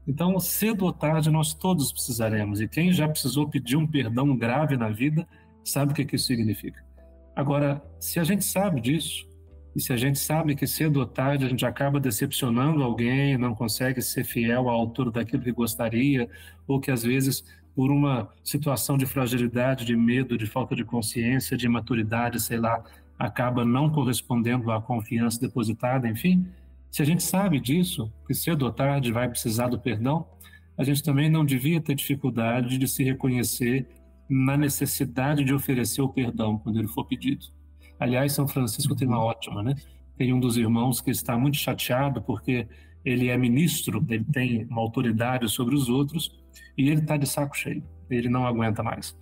Então, 0.06 0.38
cedo 0.40 0.84
ou 0.84 0.92
tarde, 0.92 1.30
nós 1.30 1.54
todos 1.54 1.92
precisaremos, 1.92 2.60
e 2.60 2.68
quem 2.68 2.92
já 2.92 3.08
precisou 3.08 3.48
pedir 3.48 3.76
um 3.76 3.86
perdão 3.86 4.36
grave 4.36 4.76
na 4.76 4.88
vida, 4.88 5.26
sabe 5.64 5.92
o 5.92 5.94
que, 5.94 6.16
isso 6.16 6.26
significa. 6.26 6.82
Agora, 7.36 7.82
se 8.00 8.18
a 8.18 8.24
gente 8.24 8.44
sabe 8.44 8.80
disso, 8.80 9.28
e 9.74 9.80
se 9.80 9.92
a 9.92 9.96
gente 9.96 10.18
sabe 10.18 10.54
que 10.54 10.66
cedo 10.66 10.98
ou 11.00 11.06
tarde 11.06 11.46
a 11.46 11.48
gente 11.48 11.64
acaba 11.64 11.98
decepcionando 11.98 12.82
alguém, 12.82 13.38
não 13.38 13.54
consegue 13.54 14.02
ser 14.02 14.24
fiel 14.24 14.68
à 14.68 14.72
altura 14.72 15.10
daquilo 15.10 15.42
que 15.42 15.52
gostaria, 15.52 16.28
ou 16.66 16.78
que 16.78 16.90
às 16.90 17.02
vezes 17.02 17.44
por 17.74 17.90
uma 17.90 18.28
situação 18.44 18.98
de 18.98 19.06
fragilidade, 19.06 19.84
de 19.84 19.96
medo, 19.96 20.36
de 20.36 20.46
falta 20.46 20.76
de 20.76 20.84
consciência, 20.84 21.56
de 21.56 21.68
maturidade, 21.68 22.38
sei 22.38 22.58
lá, 22.58 22.82
acaba 23.18 23.64
não 23.64 23.88
correspondendo 23.90 24.70
à 24.70 24.80
confiança 24.80 25.40
depositada, 25.40 26.08
enfim. 26.08 26.46
Se 26.92 27.00
a 27.00 27.06
gente 27.06 27.22
sabe 27.22 27.58
disso, 27.58 28.12
que 28.26 28.34
cedo 28.34 28.66
ou 28.66 28.70
tarde 28.70 29.10
vai 29.10 29.26
precisar 29.26 29.68
do 29.68 29.80
perdão, 29.80 30.26
a 30.76 30.84
gente 30.84 31.02
também 31.02 31.30
não 31.30 31.42
devia 31.42 31.80
ter 31.80 31.94
dificuldade 31.94 32.76
de 32.76 32.86
se 32.86 33.02
reconhecer 33.02 33.88
na 34.28 34.58
necessidade 34.58 35.42
de 35.42 35.54
oferecer 35.54 36.02
o 36.02 36.08
perdão 36.10 36.58
quando 36.58 36.78
ele 36.78 36.88
for 36.88 37.06
pedido. 37.06 37.46
Aliás, 37.98 38.34
São 38.34 38.46
Francisco 38.46 38.94
tem 38.94 39.08
uma 39.08 39.24
ótima, 39.24 39.62
né? 39.62 39.74
Tem 40.18 40.34
um 40.34 40.38
dos 40.38 40.58
irmãos 40.58 41.00
que 41.00 41.10
está 41.10 41.34
muito 41.34 41.56
chateado 41.56 42.20
porque 42.20 42.68
ele 43.02 43.28
é 43.28 43.38
ministro, 43.38 44.04
ele 44.10 44.24
tem 44.24 44.66
uma 44.66 44.82
autoridade 44.82 45.48
sobre 45.48 45.74
os 45.74 45.88
outros 45.88 46.42
e 46.76 46.90
ele 46.90 47.00
está 47.00 47.16
de 47.16 47.26
saco 47.26 47.56
cheio, 47.56 47.82
ele 48.10 48.28
não 48.28 48.46
aguenta 48.46 48.82
mais. 48.82 49.16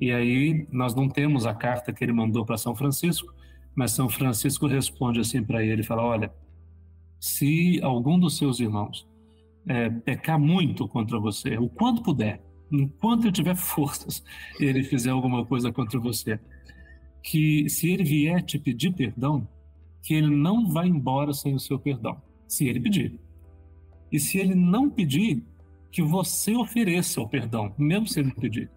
E 0.00 0.10
aí 0.10 0.66
nós 0.72 0.94
não 0.94 1.06
temos 1.06 1.44
a 1.44 1.52
carta 1.52 1.92
que 1.92 2.02
ele 2.02 2.14
mandou 2.14 2.46
para 2.46 2.56
São 2.56 2.74
Francisco, 2.74 3.30
mas 3.74 3.92
São 3.92 4.08
Francisco 4.08 4.66
responde 4.66 5.20
assim 5.20 5.42
para 5.42 5.62
ele, 5.62 5.82
fala, 5.82 6.02
olha, 6.02 6.32
se 7.20 7.78
algum 7.82 8.18
dos 8.18 8.38
seus 8.38 8.58
irmãos 8.58 9.06
é, 9.66 9.90
pecar 9.90 10.40
muito 10.40 10.88
contra 10.88 11.20
você, 11.20 11.58
o 11.58 11.68
quanto 11.68 12.02
puder, 12.02 12.42
enquanto 12.72 13.24
ele 13.24 13.32
tiver 13.32 13.54
forças, 13.56 14.24
ele 14.58 14.82
fizer 14.82 15.10
alguma 15.10 15.44
coisa 15.44 15.70
contra 15.70 16.00
você, 16.00 16.40
que 17.22 17.68
se 17.68 17.90
ele 17.90 18.02
vier 18.02 18.42
te 18.42 18.58
pedir 18.58 18.92
perdão, 18.92 19.46
que 20.02 20.14
ele 20.14 20.34
não 20.34 20.66
vai 20.68 20.88
embora 20.88 21.34
sem 21.34 21.54
o 21.54 21.60
seu 21.60 21.78
perdão, 21.78 22.20
se 22.48 22.66
ele 22.66 22.80
pedir. 22.80 23.20
E 24.10 24.18
se 24.18 24.38
ele 24.38 24.54
não 24.54 24.88
pedir, 24.88 25.44
que 25.92 26.02
você 26.02 26.54
ofereça 26.54 27.20
o 27.20 27.28
perdão, 27.28 27.74
mesmo 27.76 28.06
se 28.06 28.20
ele 28.20 28.28
não 28.28 28.36
pedir. 28.36 28.70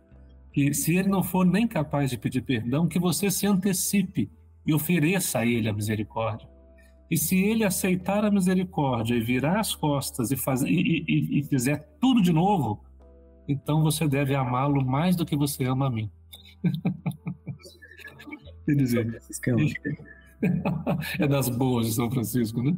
Que 0.52 0.74
se 0.74 0.96
ele 0.96 1.08
não 1.08 1.24
for 1.24 1.46
nem 1.46 1.68
capaz 1.68 2.10
de 2.10 2.18
pedir 2.18 2.42
perdão, 2.42 2.88
que 2.88 3.00
você 3.00 3.32
se 3.32 3.48
antecipe 3.48 4.30
e 4.66 4.74
ofereça 4.74 5.40
a 5.40 5.46
ele 5.46 5.70
a 5.70 5.74
misericórdia. 5.74 6.48
E 7.14 7.18
se 7.18 7.38
ele 7.38 7.64
aceitar 7.64 8.26
a 8.26 8.32
misericórdia 8.32 9.14
e 9.14 9.20
virar 9.20 9.60
as 9.60 9.76
costas 9.76 10.32
e, 10.32 10.36
fazer, 10.36 10.68
e, 10.68 11.06
e, 11.08 11.42
e 11.42 11.44
fizer 11.44 11.88
tudo 12.02 12.24
de 12.24 12.34
novo, 12.34 12.84
então 13.48 13.84
você 13.84 14.08
deve 14.08 14.34
amá-lo 14.34 14.84
mais 14.84 15.16
do 15.16 15.24
que 15.24 15.36
você 15.36 15.66
ama 15.66 15.86
a 15.86 15.92
mim. 15.92 16.10
Quer 18.66 18.76
dizer, 18.76 19.22
é 21.20 21.28
das 21.28 21.50
boas 21.50 21.86
de 21.86 21.94
São 21.94 22.10
Francisco, 22.10 22.64
né? 22.64 22.76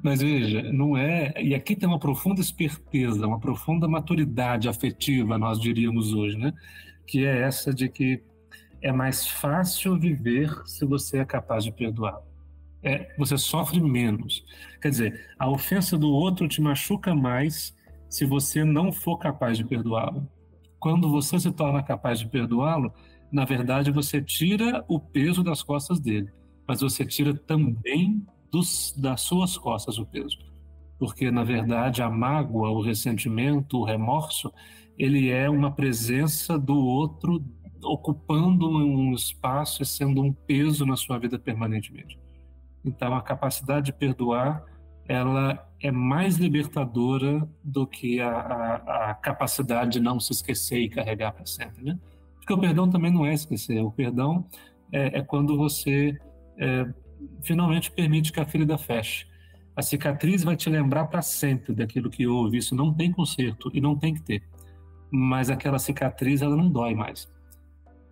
Mas 0.00 0.22
veja, 0.22 0.62
não 0.72 0.96
é. 0.96 1.34
E 1.42 1.52
aqui 1.52 1.74
tem 1.74 1.88
uma 1.88 1.98
profunda 1.98 2.40
esperteza, 2.40 3.26
uma 3.26 3.40
profunda 3.40 3.88
maturidade 3.88 4.68
afetiva, 4.68 5.36
nós 5.36 5.58
diríamos 5.58 6.14
hoje, 6.14 6.38
né? 6.38 6.52
Que 7.04 7.26
é 7.26 7.40
essa 7.40 7.74
de 7.74 7.88
que 7.88 8.22
é 8.80 8.92
mais 8.92 9.26
fácil 9.26 9.98
viver 9.98 10.54
se 10.66 10.84
você 10.84 11.18
é 11.18 11.24
capaz 11.24 11.64
de 11.64 11.72
perdoar. 11.72 12.22
É, 12.82 13.14
você 13.18 13.36
sofre 13.36 13.80
menos. 13.80 14.44
Quer 14.80 14.90
dizer, 14.90 15.26
a 15.38 15.50
ofensa 15.50 15.98
do 15.98 16.10
outro 16.10 16.46
te 16.46 16.60
machuca 16.60 17.14
mais 17.14 17.74
se 18.08 18.24
você 18.24 18.64
não 18.64 18.92
for 18.92 19.18
capaz 19.18 19.58
de 19.58 19.64
perdoá-lo. 19.64 20.28
Quando 20.78 21.10
você 21.10 21.38
se 21.40 21.50
torna 21.50 21.82
capaz 21.82 22.20
de 22.20 22.28
perdoá-lo, 22.28 22.92
na 23.32 23.44
verdade 23.44 23.90
você 23.90 24.22
tira 24.22 24.84
o 24.88 25.00
peso 25.00 25.42
das 25.42 25.62
costas 25.62 25.98
dele, 25.98 26.30
mas 26.66 26.80
você 26.80 27.04
tira 27.04 27.34
também 27.34 28.24
dos, 28.50 28.94
das 28.96 29.22
suas 29.22 29.58
costas 29.58 29.98
o 29.98 30.06
peso. 30.06 30.38
Porque, 30.98 31.30
na 31.30 31.44
verdade, 31.44 32.02
a 32.02 32.08
mágoa, 32.08 32.70
o 32.70 32.80
ressentimento, 32.80 33.78
o 33.78 33.84
remorso, 33.84 34.52
ele 34.98 35.28
é 35.28 35.50
uma 35.50 35.70
presença 35.70 36.58
do 36.58 36.74
outro 36.74 37.44
ocupando 37.82 38.68
um 38.68 39.12
espaço 39.12 39.82
e 39.82 39.86
sendo 39.86 40.22
um 40.22 40.32
peso 40.32 40.86
na 40.86 40.96
sua 40.96 41.18
vida 41.18 41.38
permanentemente. 41.38 42.18
Então, 42.86 43.14
a 43.14 43.20
capacidade 43.20 43.86
de 43.86 43.92
perdoar, 43.92 44.64
ela 45.08 45.68
é 45.82 45.90
mais 45.90 46.36
libertadora 46.36 47.46
do 47.62 47.86
que 47.86 48.20
a, 48.20 48.30
a, 48.30 49.10
a 49.10 49.14
capacidade 49.14 49.92
de 49.92 50.00
não 50.00 50.20
se 50.20 50.32
esquecer 50.32 50.78
e 50.78 50.88
carregar 50.88 51.32
para 51.32 51.44
sempre, 51.44 51.84
né? 51.84 51.98
Porque 52.36 52.52
o 52.52 52.58
perdão 52.58 52.88
também 52.88 53.10
não 53.10 53.26
é 53.26 53.34
esquecer. 53.34 53.82
O 53.82 53.90
perdão 53.90 54.46
é, 54.92 55.18
é 55.18 55.22
quando 55.22 55.56
você 55.56 56.16
é, 56.56 56.86
finalmente 57.42 57.90
permite 57.90 58.32
que 58.32 58.38
a 58.38 58.46
ferida 58.46 58.78
feche. 58.78 59.26
A 59.74 59.82
cicatriz 59.82 60.44
vai 60.44 60.56
te 60.56 60.70
lembrar 60.70 61.06
para 61.06 61.20
sempre 61.22 61.74
daquilo 61.74 62.08
que 62.08 62.26
houve. 62.26 62.58
Isso 62.58 62.74
não 62.74 62.94
tem 62.94 63.10
conserto 63.10 63.68
e 63.74 63.80
não 63.80 63.96
tem 63.96 64.14
que 64.14 64.22
ter. 64.22 64.42
Mas 65.10 65.50
aquela 65.50 65.78
cicatriz, 65.78 66.40
ela 66.40 66.56
não 66.56 66.70
dói 66.70 66.94
mais. 66.94 67.28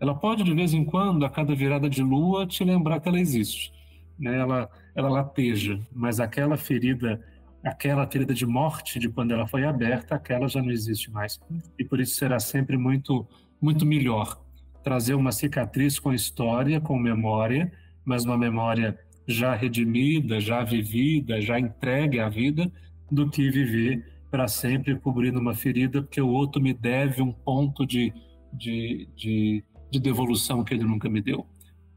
Ela 0.00 0.14
pode, 0.14 0.43
de 0.43 0.52
vez 0.52 0.75
em 0.75 0.85
quando, 0.85 1.25
a 1.25 1.31
cada 1.31 1.54
virada 1.54 1.88
de 1.88 2.02
lua, 2.02 2.47
te 2.47 2.64
lembrar 2.64 3.00
que 3.00 3.09
ela 3.09 3.21
existe. 3.21 3.73
Né? 4.18 4.38
Ela, 4.38 4.68
ela 4.94 5.09
lateja, 5.09 5.80
mas 5.92 6.21
aquela 6.21 6.56
ferida, 6.56 7.21
aquela 7.64 8.06
ferida 8.06 8.35
de 8.35 8.47
morte 8.47 8.99
de 8.99 9.09
quando 9.09 9.33
ela 9.33 9.47
foi 9.47 9.64
aberta, 9.64 10.14
aquela 10.14 10.49
já 10.49 10.62
não 10.62 10.71
existe 10.71 11.11
mais. 11.11 11.40
E 11.78 11.85
por 11.85 12.00
isso 12.00 12.16
será 12.16 12.38
sempre 12.38 12.76
muito, 12.76 13.26
muito 13.61 13.85
melhor 13.85 14.40
trazer 14.83 15.14
uma 15.14 15.33
cicatriz 15.33 15.99
com 15.99 16.12
história, 16.12 16.80
com 16.80 16.99
memória, 16.99 17.73
mas 18.04 18.25
uma 18.25 18.37
memória 18.37 18.99
já 19.26 19.54
redimida, 19.54 20.38
já 20.38 20.62
vivida, 20.62 21.40
já 21.40 21.59
entregue 21.59 22.21
à 22.21 22.28
vida, 22.28 22.71
do 23.11 23.30
que 23.30 23.50
viver 23.50 24.04
para 24.30 24.49
sempre 24.49 24.97
cobrindo 24.99 25.38
uma 25.38 25.54
ferida 25.54 26.02
porque 26.02 26.21
o 26.21 26.28
outro 26.28 26.61
me 26.61 26.75
deve 26.75 27.23
um 27.23 27.33
ponto 27.33 27.87
de, 27.87 28.12
de, 28.52 29.09
de, 29.14 29.64
de 29.90 30.00
devolução 30.00 30.64
que 30.64 30.75
ele 30.75 30.85
nunca 30.85 31.09
me 31.09 31.23
deu. 31.23 31.47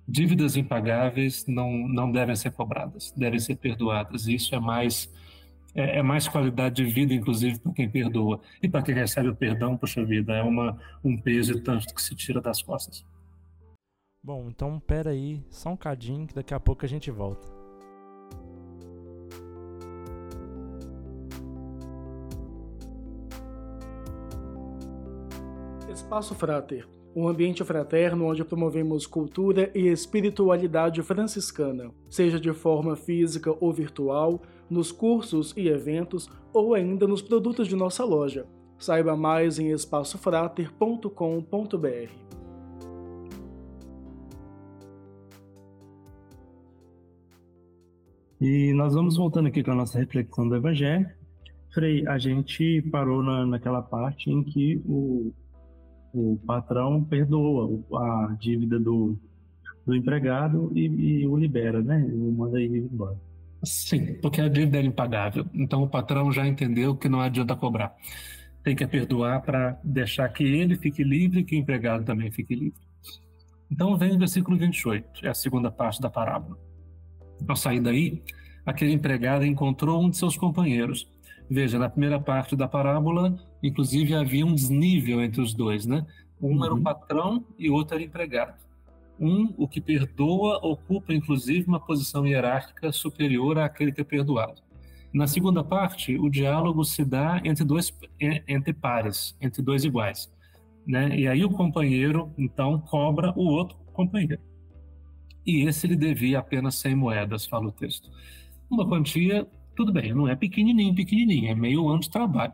Dívidas 0.08 0.56
impagáveis 0.56 1.46
não, 1.48 1.88
não 1.88 2.12
devem 2.12 2.36
ser 2.36 2.52
cobradas, 2.52 3.12
devem 3.16 3.40
ser 3.40 3.58
perdoadas. 3.58 4.28
Isso 4.28 4.56
é 4.56 4.60
mais 4.60 5.12
é, 5.76 6.00
é 6.00 6.02
mais 6.02 6.28
qualidade 6.28 6.84
de 6.84 6.86
vida, 6.86 7.14
inclusive, 7.14 7.60
para 7.60 7.72
quem 7.74 7.90
perdoa. 7.90 8.40
E 8.64 8.68
para 8.68 8.82
quem 8.82 8.96
recebe 8.96 9.30
o 9.30 9.36
perdão, 9.36 9.78
puxa 9.78 10.04
vida, 10.04 10.34
é 10.34 10.42
uma, 10.42 10.76
um 11.04 11.16
peso 11.16 11.62
tanto 11.62 11.94
que 11.94 12.02
se 12.02 12.16
tira 12.16 12.42
das 12.42 12.64
costas. 12.64 13.06
Bom, 14.24 14.50
então 14.50 14.80
pera 14.80 15.12
aí, 15.12 15.44
só 15.52 15.70
um 15.70 15.78
cadinho 15.78 16.26
que 16.26 16.34
daqui 16.34 16.54
a 16.54 16.60
pouco 16.60 16.84
a 16.84 16.88
gente 16.88 17.12
volta. 17.12 17.48
Espaço 25.94 26.36
Frater, 26.36 26.88
um 27.18 27.28
ambiente 27.28 27.64
fraterno 27.64 28.26
onde 28.26 28.46
promovemos 28.46 29.08
cultura 29.08 29.72
e 29.74 29.88
espiritualidade 29.88 31.02
franciscana, 31.02 31.90
seja 32.08 32.40
de 32.40 32.54
forma 32.54 32.96
física 32.96 33.52
ou 33.60 33.74
virtual, 33.74 34.40
nos 34.70 34.92
cursos 34.92 35.52
e 35.58 35.68
eventos 35.68 36.30
ou 36.54 36.76
ainda 36.76 37.08
nos 37.08 37.24
produtos 37.24 37.68
de 37.68 37.76
nossa 37.76 38.06
loja. 38.06 38.46
Saiba 38.78 39.18
mais 39.18 39.58
em 39.58 39.72
espaçofrater.com.br. 39.72 42.12
E 48.40 48.74
nós 48.74 48.94
vamos 48.94 49.18
voltando 49.18 49.48
aqui 49.48 49.64
com 49.64 49.72
a 49.72 49.76
nossa 49.76 49.98
reflexão 49.98 50.48
do 50.48 50.56
Evangelho. 50.56 51.10
Frei, 51.74 52.08
a 52.08 52.20
gente 52.20 52.80
parou 52.92 53.24
na, 53.24 53.44
naquela 53.48 53.82
parte 53.82 54.30
em 54.30 54.44
que 54.44 54.80
o, 54.86 55.34
o 56.14 56.38
patrão 56.46 57.04
perdoa 57.04 57.84
a 57.94 58.36
dívida 58.40 58.80
do, 58.80 59.18
do 59.86 59.96
empregado 59.96 60.72
e, 60.76 60.86
e 60.86 61.28
o 61.28 61.36
libera, 61.36 61.82
né? 61.82 62.06
E 62.08 62.14
manda 62.14 62.62
ele 62.62 62.80
embora. 62.80 63.18
Sim, 63.64 64.14
porque 64.22 64.42
a 64.42 64.48
dívida 64.48 64.78
é 64.78 64.84
impagável. 64.84 65.46
Então 65.54 65.84
o 65.84 65.90
patrão 65.90 66.32
já 66.32 66.48
entendeu 66.48 66.96
que 66.96 67.10
não 67.10 67.20
adianta 67.20 67.56
cobrar. 67.56 67.96
Tem 68.64 68.76
que 68.76 68.86
perdoar 68.86 69.42
para 69.42 69.80
deixar 69.84 70.28
que 70.30 70.44
ele 70.44 70.76
fique 70.76 71.04
livre 71.04 71.40
e 71.40 71.44
que 71.44 71.56
o 71.56 71.60
empregado 71.60 72.04
também 72.04 72.32
fique 72.32 72.54
livre. 72.54 72.80
Então 73.70 73.98
vem 73.98 74.16
o 74.16 74.20
versículo 74.20 74.58
28, 74.58 75.26
é 75.26 75.30
a 75.30 75.34
segunda 75.34 75.70
parte 75.70 76.02
da 76.02 76.10
parábola. 76.10 76.58
Ao 77.48 77.56
sair 77.56 77.82
daí, 77.82 78.24
aquele 78.66 78.92
empregado 78.92 79.46
encontrou 79.46 80.02
um 80.02 80.10
de 80.10 80.18
seus 80.18 80.38
companheiros. 80.38 81.08
Veja, 81.50 81.80
na 81.80 81.90
primeira 81.90 82.20
parte 82.20 82.56
da 82.56 82.68
parábola, 82.68 83.38
inclusive 83.64 84.14
havia 84.14 84.46
um 84.46 84.54
desnível 84.54 85.22
entre 85.22 85.42
os 85.42 85.54
dois, 85.54 85.86
né? 85.86 86.06
Um 86.42 86.58
uhum. 86.58 86.66
era 86.66 86.74
o 86.74 86.78
uhum. 86.78 86.84
patrão 86.84 87.46
e 87.58 87.70
o 87.70 87.74
outro 87.74 87.96
era 87.96 88.04
o 88.04 88.08
empregado. 88.08 88.56
Um, 89.20 89.54
o 89.58 89.68
que 89.68 89.82
perdoa, 89.82 90.60
ocupa 90.64 91.14
inclusive 91.14 91.68
uma 91.68 91.80
posição 91.80 92.28
hierárquica 92.28 92.92
superior 92.92 93.58
àquele 93.58 93.92
que 93.92 94.02
é 94.02 94.04
perdoado. 94.04 94.62
Na 95.14 95.26
segunda 95.26 95.64
parte, 95.64 96.18
o 96.18 96.30
diálogo 96.30 96.84
se 96.84 97.04
dá 97.04 97.42
entre 97.44 97.64
dois 97.64 97.92
entre 98.20 98.74
pares, 98.74 99.36
entre 99.42 99.62
dois 99.62 99.84
iguais, 99.84 100.32
né? 100.86 101.18
E 101.18 101.28
aí 101.28 101.44
o 101.44 101.50
companheiro 101.50 102.32
então 102.38 102.80
cobra 102.80 103.34
o 103.36 103.46
outro 103.46 103.78
companheiro 103.94 104.42
e 105.48 105.66
esse 105.66 105.88
ele 105.88 105.96
devia 105.96 106.40
apenas 106.40 106.76
100 106.76 106.96
moedas, 106.96 107.46
fala 107.46 107.68
o 107.68 107.72
texto. 107.72 108.12
Uma 108.70 108.86
quantia, 108.86 109.48
tudo 109.78 109.94
bem, 109.94 110.12
não 110.12 110.28
é 110.28 110.36
pequenininho, 110.36 110.96
pequenininho, 110.96 111.52
é 111.52 111.56
meio 111.56 111.88
ano 111.88 112.00
de 112.00 112.10
trabalho, 112.10 112.54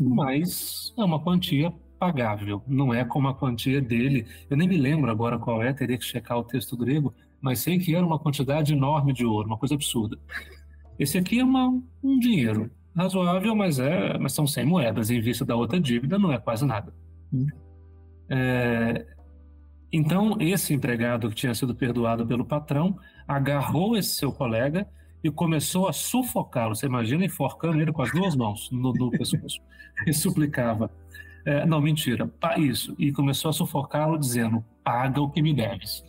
mas 0.00 0.92
é 0.98 1.04
uma 1.04 1.20
quantia 1.20 1.72
pagável, 2.00 2.60
não 2.66 2.92
é 2.92 3.04
como 3.04 3.28
a 3.28 3.34
quantia 3.34 3.80
dele, 3.80 4.26
eu 4.50 4.56
nem 4.56 4.68
me 4.68 4.76
lembro 4.76 5.08
agora 5.08 5.38
qual 5.38 5.62
é, 5.62 5.72
teria 5.72 5.96
que 5.96 6.04
checar 6.04 6.36
o 6.36 6.42
texto 6.42 6.76
grego, 6.76 7.14
mas 7.40 7.60
sei 7.60 7.78
que 7.78 7.94
era 7.94 8.04
uma 8.04 8.18
quantidade 8.18 8.72
enorme 8.72 9.12
de 9.12 9.24
ouro, 9.24 9.46
uma 9.46 9.56
coisa 9.56 9.76
absurda. 9.76 10.18
Esse 10.98 11.16
aqui 11.16 11.38
é 11.38 11.44
uma, 11.44 11.68
um 12.02 12.18
dinheiro 12.18 12.68
razoável, 12.96 13.54
mas, 13.54 13.78
é, 13.78 14.18
mas 14.18 14.32
são 14.32 14.46
100 14.46 14.66
moedas, 14.66 15.10
em 15.10 15.20
vista 15.20 15.44
da 15.44 15.54
outra 15.54 15.80
dívida 15.80 16.18
não 16.18 16.32
é 16.32 16.38
quase 16.38 16.66
nada. 16.66 16.92
Hum. 17.32 17.46
É, 18.28 19.06
então, 19.92 20.36
esse 20.40 20.74
empregado 20.74 21.28
que 21.28 21.36
tinha 21.36 21.54
sido 21.54 21.72
perdoado 21.72 22.26
pelo 22.26 22.44
patrão 22.44 22.98
agarrou 23.28 23.96
esse 23.96 24.16
seu 24.16 24.32
colega 24.32 24.88
e 25.24 25.30
começou 25.30 25.88
a 25.88 25.92
sufocá-lo. 25.92 26.76
Você 26.76 26.86
imagina 26.86 27.24
enforcando 27.24 27.80
ele 27.80 27.92
com 27.92 28.02
as 28.02 28.12
duas 28.12 28.36
mãos 28.36 28.70
no, 28.70 28.92
no 28.92 29.10
pescoço. 29.10 29.60
E 30.06 30.12
suplicava. 30.12 30.90
É, 31.46 31.64
não, 31.64 31.80
mentira, 31.80 32.28
isso. 32.58 32.96
E 32.98 33.12
começou 33.12 33.48
a 33.48 33.52
sufocá-lo, 33.52 34.18
dizendo: 34.18 34.64
Paga 34.82 35.20
o 35.20 35.30
que 35.30 35.40
me 35.40 35.54
deves. 35.54 36.04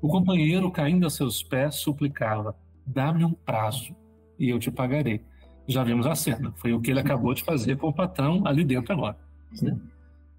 O 0.00 0.06
companheiro, 0.06 0.70
caindo 0.70 1.04
a 1.04 1.10
seus 1.10 1.42
pés, 1.42 1.74
suplicava: 1.74 2.56
Dá-me 2.86 3.24
um 3.24 3.32
prazo 3.32 3.94
e 4.38 4.48
eu 4.48 4.58
te 4.60 4.70
pagarei. 4.70 5.20
Já 5.66 5.82
vimos 5.82 6.06
a 6.06 6.14
cena. 6.14 6.52
Foi 6.56 6.72
o 6.72 6.80
que 6.80 6.92
ele 6.92 7.00
acabou 7.00 7.34
de 7.34 7.42
fazer 7.42 7.76
com 7.76 7.88
o 7.88 7.92
patrão 7.92 8.46
ali 8.46 8.64
dentro 8.64 8.92
agora. 8.92 9.18
Né? 9.60 9.76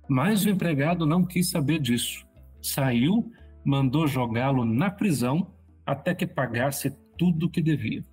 Mas 0.08 0.46
o 0.46 0.50
empregado 0.50 1.06
não 1.06 1.26
quis 1.26 1.50
saber 1.50 1.80
disso 1.80 2.28
saiu, 2.68 3.32
mandou 3.64 4.08
jogá-lo 4.08 4.66
na 4.66 4.90
prisão 4.90 5.48
até 5.86 6.14
que 6.14 6.28
pagasse 6.28 6.96
tudo 7.18 7.46
o 7.46 7.50
que 7.50 7.62
devia. 7.62 8.04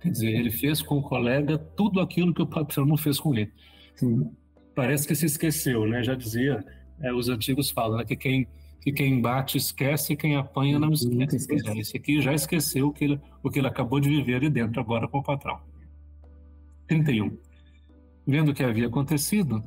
Quer 0.00 0.10
dizer, 0.10 0.28
ele 0.28 0.50
fez 0.50 0.82
com 0.82 0.98
o 0.98 1.02
colega 1.02 1.58
tudo 1.58 2.00
aquilo 2.00 2.34
que 2.34 2.42
o 2.42 2.46
patrão 2.46 2.84
não 2.84 2.96
fez 2.96 3.18
com 3.18 3.34
ele. 3.34 3.52
Sim. 3.94 4.30
Parece 4.74 5.06
que 5.06 5.14
se 5.14 5.26
esqueceu, 5.26 5.86
né? 5.86 6.02
Já 6.02 6.14
dizia, 6.14 6.64
é, 7.00 7.12
os 7.12 7.28
antigos 7.28 7.70
falam 7.70 7.98
né? 7.98 8.04
que 8.04 8.16
quem 8.16 8.46
que 8.82 8.92
quem 8.92 9.20
bate 9.20 9.58
esquece 9.58 10.12
e 10.12 10.16
quem 10.16 10.36
apanha 10.36 10.78
não 10.78 10.92
esquece. 10.92 11.36
Esse 11.76 11.96
aqui 11.96 12.20
já 12.22 12.32
esqueceu 12.32 12.86
o 12.86 12.92
que, 12.92 13.02
ele, 13.02 13.20
o 13.42 13.50
que 13.50 13.58
ele 13.58 13.66
acabou 13.66 13.98
de 13.98 14.08
viver 14.08 14.36
ali 14.36 14.48
dentro 14.48 14.80
agora 14.80 15.08
com 15.08 15.18
o 15.18 15.22
patrão. 15.24 15.58
31. 16.86 17.36
Vendo 18.24 18.52
o 18.52 18.54
que 18.54 18.62
havia 18.62 18.86
acontecido, 18.86 19.60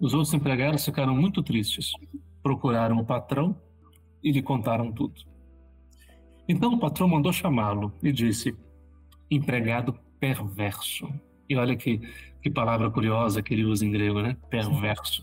os 0.00 0.14
outros 0.14 0.32
empregados 0.32 0.86
ficaram 0.86 1.14
muito 1.14 1.42
tristes 1.42 1.92
procuraram 2.42 2.98
o 2.98 3.04
patrão 3.04 3.56
e 4.22 4.32
lhe 4.32 4.42
contaram 4.42 4.92
tudo. 4.92 5.22
Então 6.48 6.74
o 6.74 6.78
patrão 6.78 7.08
mandou 7.08 7.32
chamá-lo 7.32 7.92
e 8.02 8.12
disse: 8.12 8.54
empregado 9.30 9.98
perverso. 10.18 11.08
E 11.48 11.56
olha 11.56 11.76
que, 11.76 12.00
que 12.40 12.50
palavra 12.50 12.90
curiosa 12.90 13.42
que 13.42 13.52
ele 13.52 13.64
usa 13.64 13.84
em 13.84 13.90
grego, 13.90 14.22
né? 14.22 14.36
Perverso. 14.48 15.22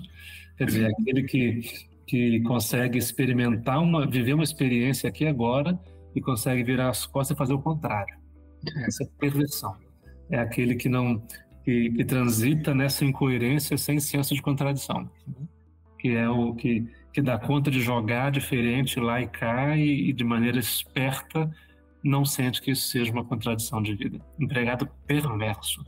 Quer 0.58 0.65
dizer, 0.65 0.91
aquele 0.91 1.23
que, 1.23 1.62
que 2.05 2.41
consegue 2.41 2.97
experimentar 2.97 3.82
uma, 3.82 4.05
viver 4.05 4.34
uma 4.34 4.43
experiência 4.43 5.10
aqui 5.10 5.25
agora 5.25 5.79
e 6.13 6.21
consegue 6.21 6.63
virar 6.63 6.89
as 6.89 7.05
costas 7.05 7.36
e 7.36 7.38
fazer 7.38 7.53
o 7.53 7.62
contrário. 7.62 8.17
Essa 8.86 9.03
é 9.03 9.08
perversão. 9.19 9.75
É 10.29 10.38
aquele 10.39 10.75
que 10.75 10.89
não 10.89 11.23
que, 11.63 11.91
que 11.91 12.05
transita 12.05 12.73
nessa 12.73 13.05
incoerência 13.05 13.77
sem 13.77 13.99
senso 13.99 14.34
de 14.34 14.41
contradição, 14.41 15.10
que 15.97 16.10
é 16.10 16.27
o 16.29 16.53
que 16.55 16.88
que 17.13 17.21
dá 17.21 17.37
conta 17.37 17.71
de 17.71 17.81
jogar 17.81 18.31
diferente 18.31 18.99
lá 18.99 19.21
e 19.21 19.27
cá 19.27 19.75
e, 19.75 20.09
e 20.09 20.13
de 20.13 20.23
maneira 20.23 20.59
esperta 20.59 21.49
não 22.03 22.23
sente 22.23 22.61
que 22.61 22.71
isso 22.71 22.87
seja 22.87 23.11
uma 23.11 23.25
contradição 23.25 23.81
de 23.81 23.93
vida. 23.95 24.19
Empregado 24.39 24.89
perverso. 25.05 25.83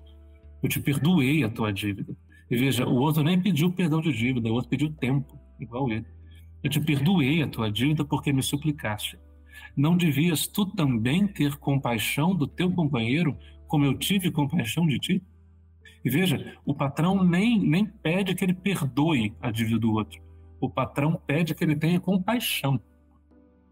Eu 0.62 0.70
te 0.70 0.80
perdoei 0.80 1.44
a 1.44 1.50
tua 1.50 1.72
dívida. 1.72 2.16
E 2.50 2.58
veja, 2.58 2.86
o 2.86 2.96
outro 2.96 3.24
nem 3.24 3.42
pediu 3.42 3.72
perdão 3.72 4.02
de 4.02 4.12
dívida, 4.12 4.50
o 4.50 4.54
outro 4.54 4.70
pediu 4.70 4.92
tempo, 4.92 5.40
igual 5.60 5.90
ele. 5.90 6.06
Eu 6.62 6.70
te 6.70 6.80
perdoei 6.80 7.42
a 7.42 7.48
tua 7.48 7.72
dívida 7.72 8.04
porque 8.04 8.34
me 8.34 8.44
suplicaste. 8.44 9.18
Não 9.76 9.96
devias 9.96 10.48
tu 10.48 10.66
também 10.66 11.26
ter 11.28 11.56
compaixão 11.58 12.36
do 12.36 12.46
teu 12.46 12.70
companheiro, 12.72 13.38
como 13.68 13.86
eu 13.86 13.98
tive 13.98 14.32
compaixão 14.32 14.86
de 14.86 15.00
ti? 15.00 15.24
E 16.04 16.10
veja, 16.10 16.58
o 16.66 16.74
patrão 16.74 17.24
nem, 17.24 17.60
nem 17.60 17.86
pede 17.86 18.36
que 18.36 18.44
ele 18.44 18.54
perdoe 18.54 19.34
a 19.40 19.50
dívida 19.50 19.80
do 19.80 19.94
outro. 19.94 20.22
O 20.62 20.70
patrão 20.70 21.20
pede 21.26 21.56
que 21.56 21.64
ele 21.64 21.76
tenha 21.76 22.00
compaixão. 22.00 22.80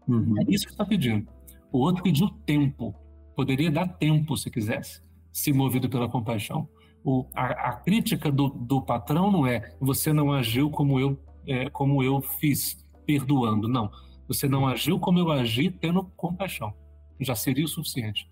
Uhum. 0.08 0.34
É 0.40 0.44
isso 0.48 0.66
que 0.66 0.72
está 0.72 0.84
pedindo. 0.84 1.28
O 1.70 1.78
outro 1.78 2.02
pediu 2.02 2.28
tempo. 2.44 2.92
Poderia 3.36 3.70
dar 3.70 3.86
tempo 3.86 4.36
se 4.36 4.50
quisesse, 4.50 5.00
se 5.32 5.52
movido 5.52 5.88
pela 5.88 6.08
compaixão. 6.08 6.68
O, 7.04 7.24
a, 7.32 7.46
a, 7.46 7.72
crítica 7.76 8.30
do, 8.30 8.48
do 8.48 8.82
patrão 8.82 9.30
não 9.30 9.46
é 9.46 9.74
você 9.80 10.12
não 10.12 10.32
agiu 10.32 10.68
como 10.68 10.98
eu, 10.98 11.18
é, 11.46 11.70
como 11.70 12.02
eu 12.02 12.20
fiz, 12.20 12.84
perdoando. 13.06 13.68
Não. 13.68 13.88
Você 14.26 14.48
não 14.48 14.66
agiu 14.66 14.98
como 14.98 15.20
eu 15.20 15.30
agi, 15.30 15.70
tendo 15.70 16.04
compaixão. 16.16 16.74
Já 17.20 17.36
seria 17.36 17.64
o 17.64 17.68
suficiente. 17.68 18.28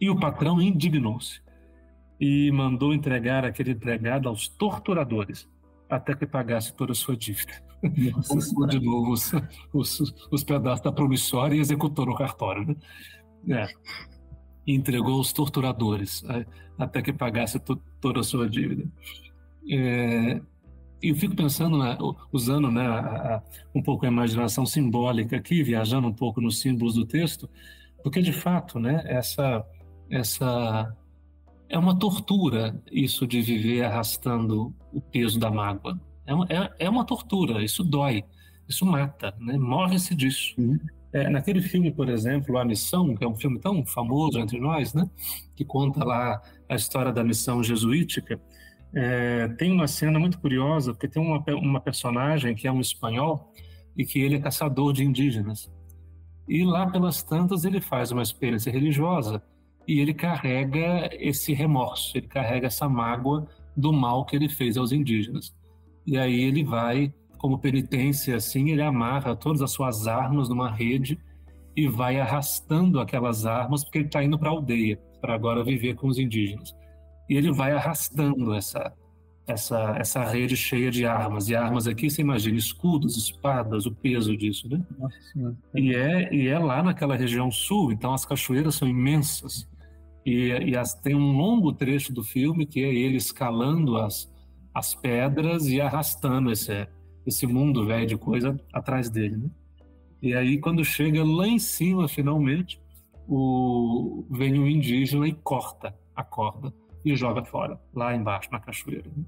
E 0.00 0.08
o 0.08 0.18
patrão 0.18 0.62
indignou-se 0.62 1.42
e 2.20 2.50
mandou 2.52 2.94
entregar 2.94 3.44
aquele 3.44 3.72
empregado 3.72 4.28
aos 4.28 4.48
torturadores 4.48 5.48
até 5.90 6.14
que 6.14 6.26
pagasse 6.26 6.72
toda 6.74 6.92
a 6.92 6.94
sua 6.94 7.16
dívida. 7.16 7.52
Nossa, 7.82 8.66
de 8.68 8.80
novo 8.80 9.12
os, 9.12 9.32
os, 9.72 10.14
os, 10.30 10.44
pedaços 10.44 10.82
da 10.82 10.92
promissória 10.92 11.56
e 11.56 11.60
executou 11.60 12.06
no 12.06 12.14
cartório. 12.14 12.76
Né? 13.44 13.62
É. 13.62 13.68
Entregou 14.66 15.14
aos 15.14 15.32
torturadores 15.32 16.22
até 16.78 17.02
que 17.02 17.12
pagasse 17.12 17.58
toda 18.00 18.20
a 18.20 18.22
sua 18.22 18.48
dívida. 18.48 18.88
É, 19.68 20.40
e 21.02 21.08
eu 21.08 21.16
fico 21.16 21.34
pensando, 21.34 21.78
né, 21.78 21.96
usando 22.32 22.70
né, 22.70 22.86
a, 22.86 22.98
a, 23.36 23.42
um 23.74 23.82
pouco 23.82 24.04
a 24.04 24.08
imaginação 24.08 24.66
simbólica 24.66 25.36
aqui, 25.36 25.62
viajando 25.62 26.06
um 26.06 26.12
pouco 26.12 26.40
nos 26.40 26.60
símbolos 26.60 26.94
do 26.94 27.06
texto, 27.06 27.48
porque 28.02 28.20
de 28.20 28.32
fato, 28.32 28.78
né, 28.78 29.02
essa, 29.06 29.64
essa 30.10 30.94
é 31.68 31.78
uma 31.78 31.98
tortura 31.98 32.82
isso 32.90 33.26
de 33.26 33.40
viver 33.40 33.84
arrastando 33.84 34.74
peso 35.10 35.38
da 35.38 35.50
mágoa. 35.50 35.98
É 36.26 36.34
uma, 36.34 36.46
é, 36.48 36.70
é 36.80 36.90
uma 36.90 37.04
tortura, 37.04 37.62
isso 37.62 37.82
dói, 37.82 38.24
isso 38.68 38.86
mata, 38.86 39.34
né? 39.38 39.58
morre-se 39.58 40.14
disso. 40.14 40.54
Uhum. 40.58 40.78
É, 41.12 41.28
naquele 41.28 41.60
filme, 41.60 41.90
por 41.90 42.08
exemplo, 42.08 42.56
A 42.56 42.64
Missão, 42.64 43.16
que 43.16 43.24
é 43.24 43.28
um 43.28 43.34
filme 43.34 43.58
tão 43.58 43.84
famoso 43.84 44.38
entre 44.38 44.60
nós, 44.60 44.94
né? 44.94 45.10
que 45.56 45.64
conta 45.64 46.04
lá 46.04 46.40
a 46.68 46.74
história 46.76 47.12
da 47.12 47.24
missão 47.24 47.62
jesuítica, 47.62 48.40
é, 48.94 49.48
tem 49.58 49.72
uma 49.72 49.88
cena 49.88 50.18
muito 50.18 50.38
curiosa, 50.38 50.92
porque 50.92 51.08
tem 51.08 51.20
uma, 51.20 51.42
uma 51.54 51.80
personagem 51.80 52.54
que 52.54 52.66
é 52.66 52.72
um 52.72 52.80
espanhol 52.80 53.52
e 53.96 54.04
que 54.04 54.20
ele 54.20 54.36
é 54.36 54.40
caçador 54.40 54.92
de 54.92 55.04
indígenas. 55.04 55.70
E 56.48 56.64
lá 56.64 56.88
pelas 56.88 57.22
tantas 57.22 57.64
ele 57.64 57.80
faz 57.80 58.10
uma 58.10 58.22
experiência 58.22 58.72
religiosa 58.72 59.42
e 59.86 60.00
ele 60.00 60.14
carrega 60.14 61.08
esse 61.12 61.52
remorso, 61.52 62.16
ele 62.16 62.26
carrega 62.26 62.66
essa 62.66 62.88
mágoa 62.88 63.48
do 63.76 63.92
mal 63.92 64.24
que 64.24 64.36
ele 64.36 64.48
fez 64.48 64.76
aos 64.76 64.92
indígenas. 64.92 65.54
E 66.06 66.18
aí 66.18 66.40
ele 66.40 66.64
vai, 66.64 67.12
como 67.38 67.58
penitência, 67.58 68.36
assim, 68.36 68.70
ele 68.70 68.82
amarra 68.82 69.36
todas 69.36 69.62
as 69.62 69.70
suas 69.70 70.06
armas 70.06 70.48
numa 70.48 70.70
rede 70.70 71.18
e 71.76 71.88
vai 71.88 72.20
arrastando 72.20 73.00
aquelas 73.00 73.46
armas, 73.46 73.84
porque 73.84 73.98
ele 73.98 74.06
está 74.06 74.22
indo 74.22 74.38
para 74.38 74.48
a 74.48 74.52
aldeia, 74.52 74.98
para 75.20 75.34
agora 75.34 75.64
viver 75.64 75.94
com 75.94 76.08
os 76.08 76.18
indígenas. 76.18 76.74
E 77.28 77.34
ele 77.34 77.52
vai 77.52 77.72
arrastando 77.72 78.52
essa, 78.54 78.92
essa, 79.46 79.94
essa 79.98 80.24
rede 80.24 80.56
cheia 80.56 80.90
de 80.90 81.06
armas. 81.06 81.48
E 81.48 81.54
armas 81.54 81.86
aqui, 81.86 82.10
você 82.10 82.22
imagina, 82.22 82.56
escudos, 82.56 83.16
espadas, 83.16 83.86
o 83.86 83.94
peso 83.94 84.36
disso, 84.36 84.68
né? 84.68 84.84
Nossa, 84.98 85.56
e, 85.74 85.94
é, 85.94 86.34
e 86.34 86.48
é 86.48 86.58
lá 86.58 86.82
naquela 86.82 87.16
região 87.16 87.50
sul, 87.50 87.92
então 87.92 88.12
as 88.12 88.24
cachoeiras 88.24 88.74
são 88.74 88.88
imensas. 88.88 89.68
E, 90.24 90.48
e 90.48 90.76
as, 90.76 90.94
tem 90.94 91.14
um 91.14 91.32
longo 91.32 91.72
trecho 91.72 92.12
do 92.12 92.22
filme 92.22 92.66
que 92.66 92.82
é 92.82 92.94
ele 92.94 93.16
escalando 93.16 93.96
as, 93.96 94.30
as 94.74 94.94
pedras 94.94 95.66
e 95.66 95.80
arrastando 95.80 96.50
esse, 96.50 96.86
esse 97.26 97.46
mundo 97.46 97.86
velho 97.86 98.06
de 98.06 98.16
coisa 98.16 98.58
atrás 98.72 99.08
dele. 99.08 99.36
Né? 99.36 99.50
E 100.22 100.34
aí, 100.34 100.58
quando 100.58 100.84
chega 100.84 101.24
lá 101.24 101.46
em 101.46 101.58
cima, 101.58 102.06
finalmente, 102.06 102.80
o, 103.26 104.26
vem 104.30 104.58
o 104.58 104.62
um 104.62 104.66
indígena 104.66 105.26
e 105.26 105.32
corta 105.32 105.94
a 106.14 106.22
corda 106.22 106.72
e 107.04 107.16
joga 107.16 107.44
fora, 107.44 107.80
lá 107.94 108.14
embaixo, 108.14 108.50
na 108.52 108.60
cachoeira. 108.60 109.08
Né? 109.16 109.24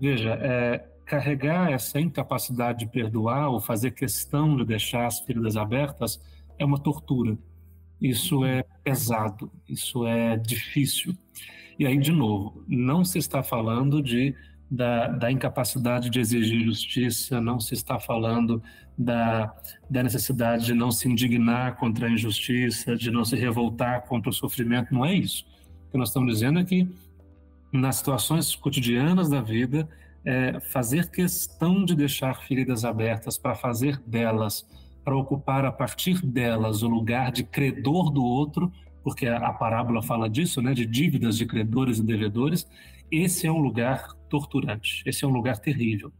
Veja, 0.00 0.38
é, 0.40 0.78
carregar 1.04 1.72
essa 1.72 2.00
incapacidade 2.00 2.80
de 2.80 2.86
perdoar 2.86 3.48
ou 3.50 3.60
fazer 3.60 3.92
questão 3.92 4.56
de 4.56 4.64
deixar 4.64 5.06
as 5.06 5.20
feridas 5.20 5.56
abertas 5.56 6.20
é 6.58 6.64
uma 6.64 6.78
tortura. 6.78 7.36
Isso 8.02 8.44
é 8.44 8.64
pesado, 8.82 9.48
isso 9.68 10.04
é 10.04 10.36
difícil. 10.36 11.16
E 11.78 11.86
aí, 11.86 11.96
de 11.96 12.10
novo, 12.10 12.64
não 12.66 13.04
se 13.04 13.16
está 13.16 13.44
falando 13.44 14.02
de, 14.02 14.34
da, 14.68 15.06
da 15.06 15.30
incapacidade 15.30 16.10
de 16.10 16.18
exigir 16.18 16.64
justiça, 16.64 17.40
não 17.40 17.60
se 17.60 17.74
está 17.74 18.00
falando 18.00 18.60
da, 18.98 19.54
da 19.88 20.02
necessidade 20.02 20.66
de 20.66 20.74
não 20.74 20.90
se 20.90 21.08
indignar 21.08 21.76
contra 21.76 22.08
a 22.08 22.10
injustiça, 22.10 22.96
de 22.96 23.08
não 23.08 23.24
se 23.24 23.36
revoltar 23.36 24.02
contra 24.02 24.30
o 24.30 24.32
sofrimento, 24.32 24.92
não 24.92 25.04
é 25.04 25.14
isso. 25.14 25.46
O 25.86 25.92
que 25.92 25.96
nós 25.96 26.08
estamos 26.08 26.34
dizendo 26.34 26.58
é 26.58 26.64
que, 26.64 26.88
nas 27.72 27.96
situações 27.96 28.56
cotidianas 28.56 29.30
da 29.30 29.40
vida, 29.40 29.88
é 30.24 30.58
fazer 30.58 31.08
questão 31.08 31.84
de 31.84 31.94
deixar 31.94 32.34
feridas 32.42 32.84
abertas 32.84 33.38
para 33.38 33.54
fazer 33.54 34.00
delas 34.04 34.66
para 35.04 35.16
ocupar 35.16 35.64
a 35.64 35.72
partir 35.72 36.24
delas 36.24 36.82
o 36.82 36.88
lugar 36.88 37.32
de 37.32 37.44
credor 37.44 38.10
do 38.10 38.24
outro, 38.24 38.72
porque 39.02 39.26
a, 39.26 39.52
parábola 39.52 40.02
fala 40.02 40.28
disso, 40.28 40.62
né, 40.62 40.74
de 40.74 40.86
dívidas 40.86 41.36
de 41.36 41.46
credores 41.46 41.98
e 41.98 42.02
devedores, 42.02 42.66
esse 43.10 43.46
é 43.46 43.52
um 43.52 43.58
lugar 43.58 44.12
torturante, 44.28 45.02
esse 45.04 45.24
é 45.24 45.28
um 45.28 45.32
lugar 45.32 45.58
terrível, 45.58 46.12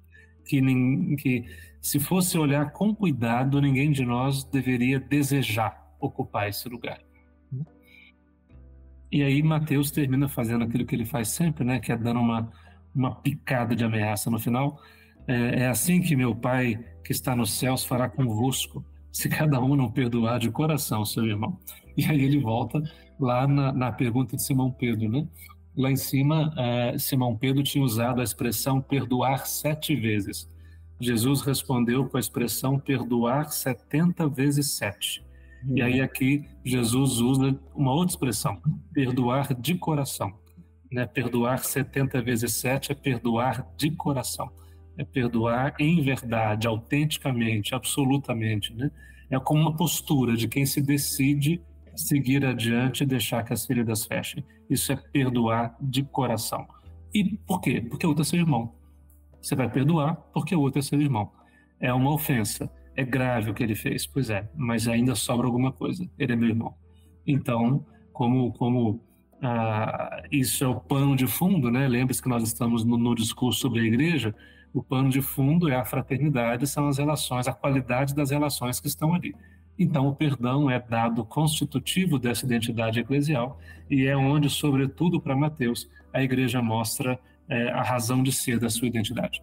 que, 0.45 0.61
que 1.16 1.45
se 1.81 2.01
fosse 2.01 2.37
olhar 2.37 2.73
com 2.73 2.95
cuidado, 2.95 3.61
ninguém 3.61 3.90
de 3.92 4.05
nós 4.05 4.45
deveria 4.45 4.99
desejar 4.99 5.81
ocupar 6.01 6.49
esse 6.49 6.68
lugar. 6.68 7.01
E 9.11 9.23
aí 9.23 9.42
Mateus 9.42 9.90
termina 9.90 10.29
fazendo 10.29 10.64
aquilo 10.64 10.87
que 10.87 10.95
ele 10.95 11.05
faz 11.05 11.29
sempre, 11.29 11.64
né, 11.64 11.79
que 11.79 11.92
é 11.92 11.97
dando 11.97 12.21
uma, 12.21 12.51
uma 12.95 13.14
picada 13.14 13.77
de 13.77 13.85
ameaça 13.85 14.31
no 14.31 14.38
final, 14.38 14.81
é, 15.26 15.62
é 15.62 15.68
assim 15.68 16.00
que 16.00 16.16
meu 16.16 16.35
Pai 16.35 16.78
que 17.04 17.12
está 17.12 17.35
nos 17.35 17.52
céus 17.52 17.85
fará 17.85 18.08
convosco, 18.08 18.85
se 19.11 19.28
cada 19.28 19.61
um 19.61 19.76
não 19.76 19.90
perdoar 19.90 20.38
de 20.38 20.50
coração 20.50 21.04
seu 21.04 21.26
irmão. 21.26 21.58
E 21.96 22.04
aí 22.06 22.22
ele 22.22 22.38
volta 22.38 22.82
lá 23.20 23.46
na, 23.46 23.72
na 23.72 23.92
pergunta 23.92 24.37
de 24.37 24.42
Simão 24.42 24.70
Pedro, 24.70 25.08
né? 25.08 25.28
Lá 25.76 25.90
em 25.90 25.96
cima, 25.96 26.52
é, 26.56 26.98
Simão 26.98 27.37
Pedro 27.37 27.62
tinha 27.62 27.85
usado 27.85 28.20
a 28.20 28.24
expressão 28.24 28.80
perdoar 28.80 29.46
sete 29.46 29.94
vezes. 29.94 30.48
Jesus 31.00 31.42
respondeu 31.42 32.08
com 32.08 32.16
a 32.16 32.20
expressão 32.20 32.78
perdoar 32.78 33.50
setenta 33.50 34.28
vezes 34.28 34.72
sete. 34.72 35.24
E 35.74 35.80
aí 35.80 36.00
aqui 36.00 36.44
Jesus 36.64 37.20
usa 37.20 37.58
uma 37.74 37.92
outra 37.92 38.12
expressão, 38.12 38.61
perdoar 38.92 39.54
de 39.54 39.74
coração. 39.74 40.32
Né? 40.90 41.06
Perdoar 41.06 41.64
setenta 41.64 42.20
vezes 42.20 42.54
sete 42.54 42.92
é 42.92 42.94
perdoar 42.94 43.66
de 43.76 43.90
coração 43.90 44.50
é 44.96 45.05
perdoar 45.05 45.74
em 45.78 46.02
verdade, 46.02 46.66
autenticamente, 46.66 47.74
absolutamente, 47.74 48.74
né? 48.74 48.90
É 49.31 49.38
como 49.38 49.62
uma 49.62 49.76
postura 49.76 50.37
de 50.37 50.46
quem 50.46 50.66
se 50.66 50.81
decide 50.81 51.62
seguir 51.96 52.44
adiante 52.44 53.02
e 53.02 53.07
deixar 53.07 53.42
que 53.44 53.52
as 53.52 53.66
feridas 53.66 54.05
fechem. 54.05 54.44
Isso 54.68 54.92
é 54.92 54.96
perdoar 54.96 55.76
de 55.81 56.02
coração. 56.02 56.66
E 57.14 57.37
por 57.46 57.61
quê? 57.61 57.81
Porque 57.81 58.07
o 58.07 58.11
outro 58.11 58.22
é 58.22 58.24
seu 58.26 58.38
irmão. 58.38 58.74
Você 59.40 59.55
vai 59.55 59.70
perdoar 59.70 60.16
porque 60.33 60.55
o 60.55 60.61
outro 60.61 60.78
é 60.78 60.83
seu 60.83 61.00
irmão. 61.00 61.33
É 61.81 61.92
uma 61.92 62.12
ofensa. 62.12 62.70
É 62.94 63.05
grave 63.05 63.50
o 63.50 63.55
que 63.55 63.62
ele 63.62 63.74
fez, 63.74 64.07
pois 64.07 64.28
é, 64.28 64.50
mas 64.55 64.87
ainda 64.87 65.14
sobra 65.14 65.46
alguma 65.46 65.72
coisa. 65.72 66.07
Ele 66.18 66.35
é 66.35 66.37
meu 66.37 66.50
irmão. 66.50 66.74
Então, 67.26 67.87
como, 68.12 68.52
como 68.52 69.02
ah, 69.42 70.22
isso 70.31 70.62
é 70.62 70.68
o 70.68 70.78
pano 70.78 71.16
de 71.16 71.26
fundo, 71.26 71.70
né? 71.70 71.88
Lembre-se 71.88 72.22
que 72.22 72.28
nós 72.28 72.42
estamos 72.42 72.85
no, 72.85 72.98
no 72.98 73.14
discurso 73.14 73.61
sobre 73.61 73.81
a 73.81 73.85
igreja 73.85 74.35
o 74.72 74.82
pano 74.82 75.11
de 75.11 75.20
fundo 75.20 75.68
é 75.68 75.76
a 75.76 75.85
fraternidade, 75.85 76.66
são 76.66 76.88
as 76.88 76.98
relações, 76.98 77.46
a 77.46 77.52
qualidade 77.52 78.14
das 78.14 78.30
relações 78.30 78.80
que 78.80 78.87
estão 78.87 79.14
ali. 79.14 79.35
Então, 79.78 80.06
o 80.06 80.14
perdão 80.14 80.70
é 80.70 80.78
dado 80.78 81.24
constitutivo 81.24 82.18
dessa 82.18 82.44
identidade 82.44 83.00
eclesial 83.00 83.58
e 83.90 84.06
é 84.06 84.16
onde, 84.16 84.48
sobretudo 84.48 85.20
para 85.20 85.37
Mateus, 85.37 85.88
a 86.12 86.22
igreja 86.22 86.62
mostra 86.62 87.18
é, 87.48 87.70
a 87.70 87.82
razão 87.82 88.22
de 88.22 88.32
ser 88.32 88.58
da 88.58 88.70
sua 88.70 88.88
identidade. 88.88 89.42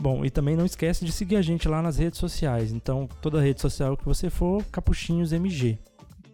Bom, 0.00 0.24
e 0.24 0.30
também 0.30 0.56
não 0.56 0.64
esquece 0.64 1.04
de 1.04 1.10
seguir 1.10 1.36
a 1.36 1.42
gente 1.42 1.68
lá 1.68 1.82
nas 1.82 1.98
redes 1.98 2.20
sociais. 2.20 2.72
Então, 2.72 3.08
toda 3.20 3.40
rede 3.40 3.60
social 3.60 3.96
que 3.96 4.04
você 4.04 4.30
for, 4.30 4.64
Capuchinhos 4.66 5.32
MG. 5.32 5.76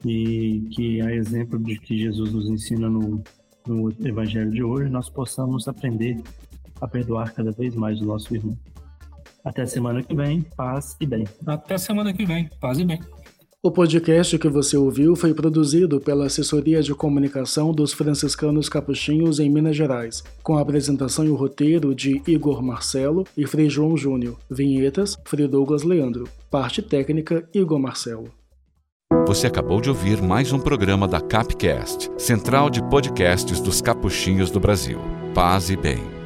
E 0.05 0.69
que 0.71 1.01
a 1.01 1.15
exemplo 1.15 1.59
de 1.59 1.79
que 1.79 1.99
Jesus 1.99 2.31
nos 2.31 2.49
ensina 2.51 2.91
no, 2.91 3.23
no 3.67 3.91
Evangelho 4.07 4.51
de 4.51 4.63
hoje, 4.63 4.91
nós 4.91 5.09
possamos 5.09 5.67
aprender 5.67 6.21
a 6.79 6.87
perdoar 6.87 7.33
cada 7.33 7.53
vez 7.53 7.75
mais 7.75 8.01
o 8.03 8.05
nosso 8.05 8.35
irmão. 8.35 8.59
Até 9.43 9.65
semana 9.65 10.03
que 10.03 10.15
vem, 10.15 10.43
paz 10.43 10.97
e 11.01 11.07
bem. 11.07 11.25
Até 11.47 11.79
semana 11.79 12.13
que 12.13 12.27
vem, 12.27 12.51
paz 12.61 12.79
e 12.79 12.85
bem. 12.85 13.01
O 13.67 13.71
podcast 13.71 14.39
que 14.39 14.47
você 14.47 14.77
ouviu 14.77 15.17
foi 15.17 15.33
produzido 15.33 15.99
pela 15.99 16.27
Assessoria 16.27 16.83
de 16.83 16.95
Comunicação 16.95 17.73
dos 17.73 17.95
Franciscanos 17.95 18.69
Capuchinhos 18.69 19.41
em 19.41 19.49
Minas 19.49 19.75
Gerais, 19.75 20.23
com 20.43 20.59
a 20.59 20.61
apresentação 20.61 21.25
e 21.25 21.31
o 21.31 21.35
roteiro 21.35 21.95
de 21.95 22.21
Igor 22.27 22.63
Marcelo 22.63 23.27
e 23.35 23.47
Frei 23.47 23.71
João 23.71 23.97
Júnior. 23.97 24.37
Vinhetas, 24.51 25.17
Frei 25.25 25.49
Douglas 25.49 25.83
Leandro. 25.83 26.29
Parte 26.51 26.83
técnica, 26.83 27.49
Igor 27.55 27.79
Marcelo. 27.79 28.29
Você 29.27 29.47
acabou 29.47 29.81
de 29.81 29.89
ouvir 29.89 30.21
mais 30.21 30.53
um 30.53 30.59
programa 30.59 31.09
da 31.09 31.23
Capcast, 31.23 32.11
Central 32.19 32.69
de 32.69 32.87
Podcasts 32.91 33.63
dos 33.63 33.81
Capuchinhos 33.81 34.51
do 34.51 34.61
Brasil. 34.61 34.99
Paz 35.35 35.71
e 35.71 35.77
bem. 35.77 36.24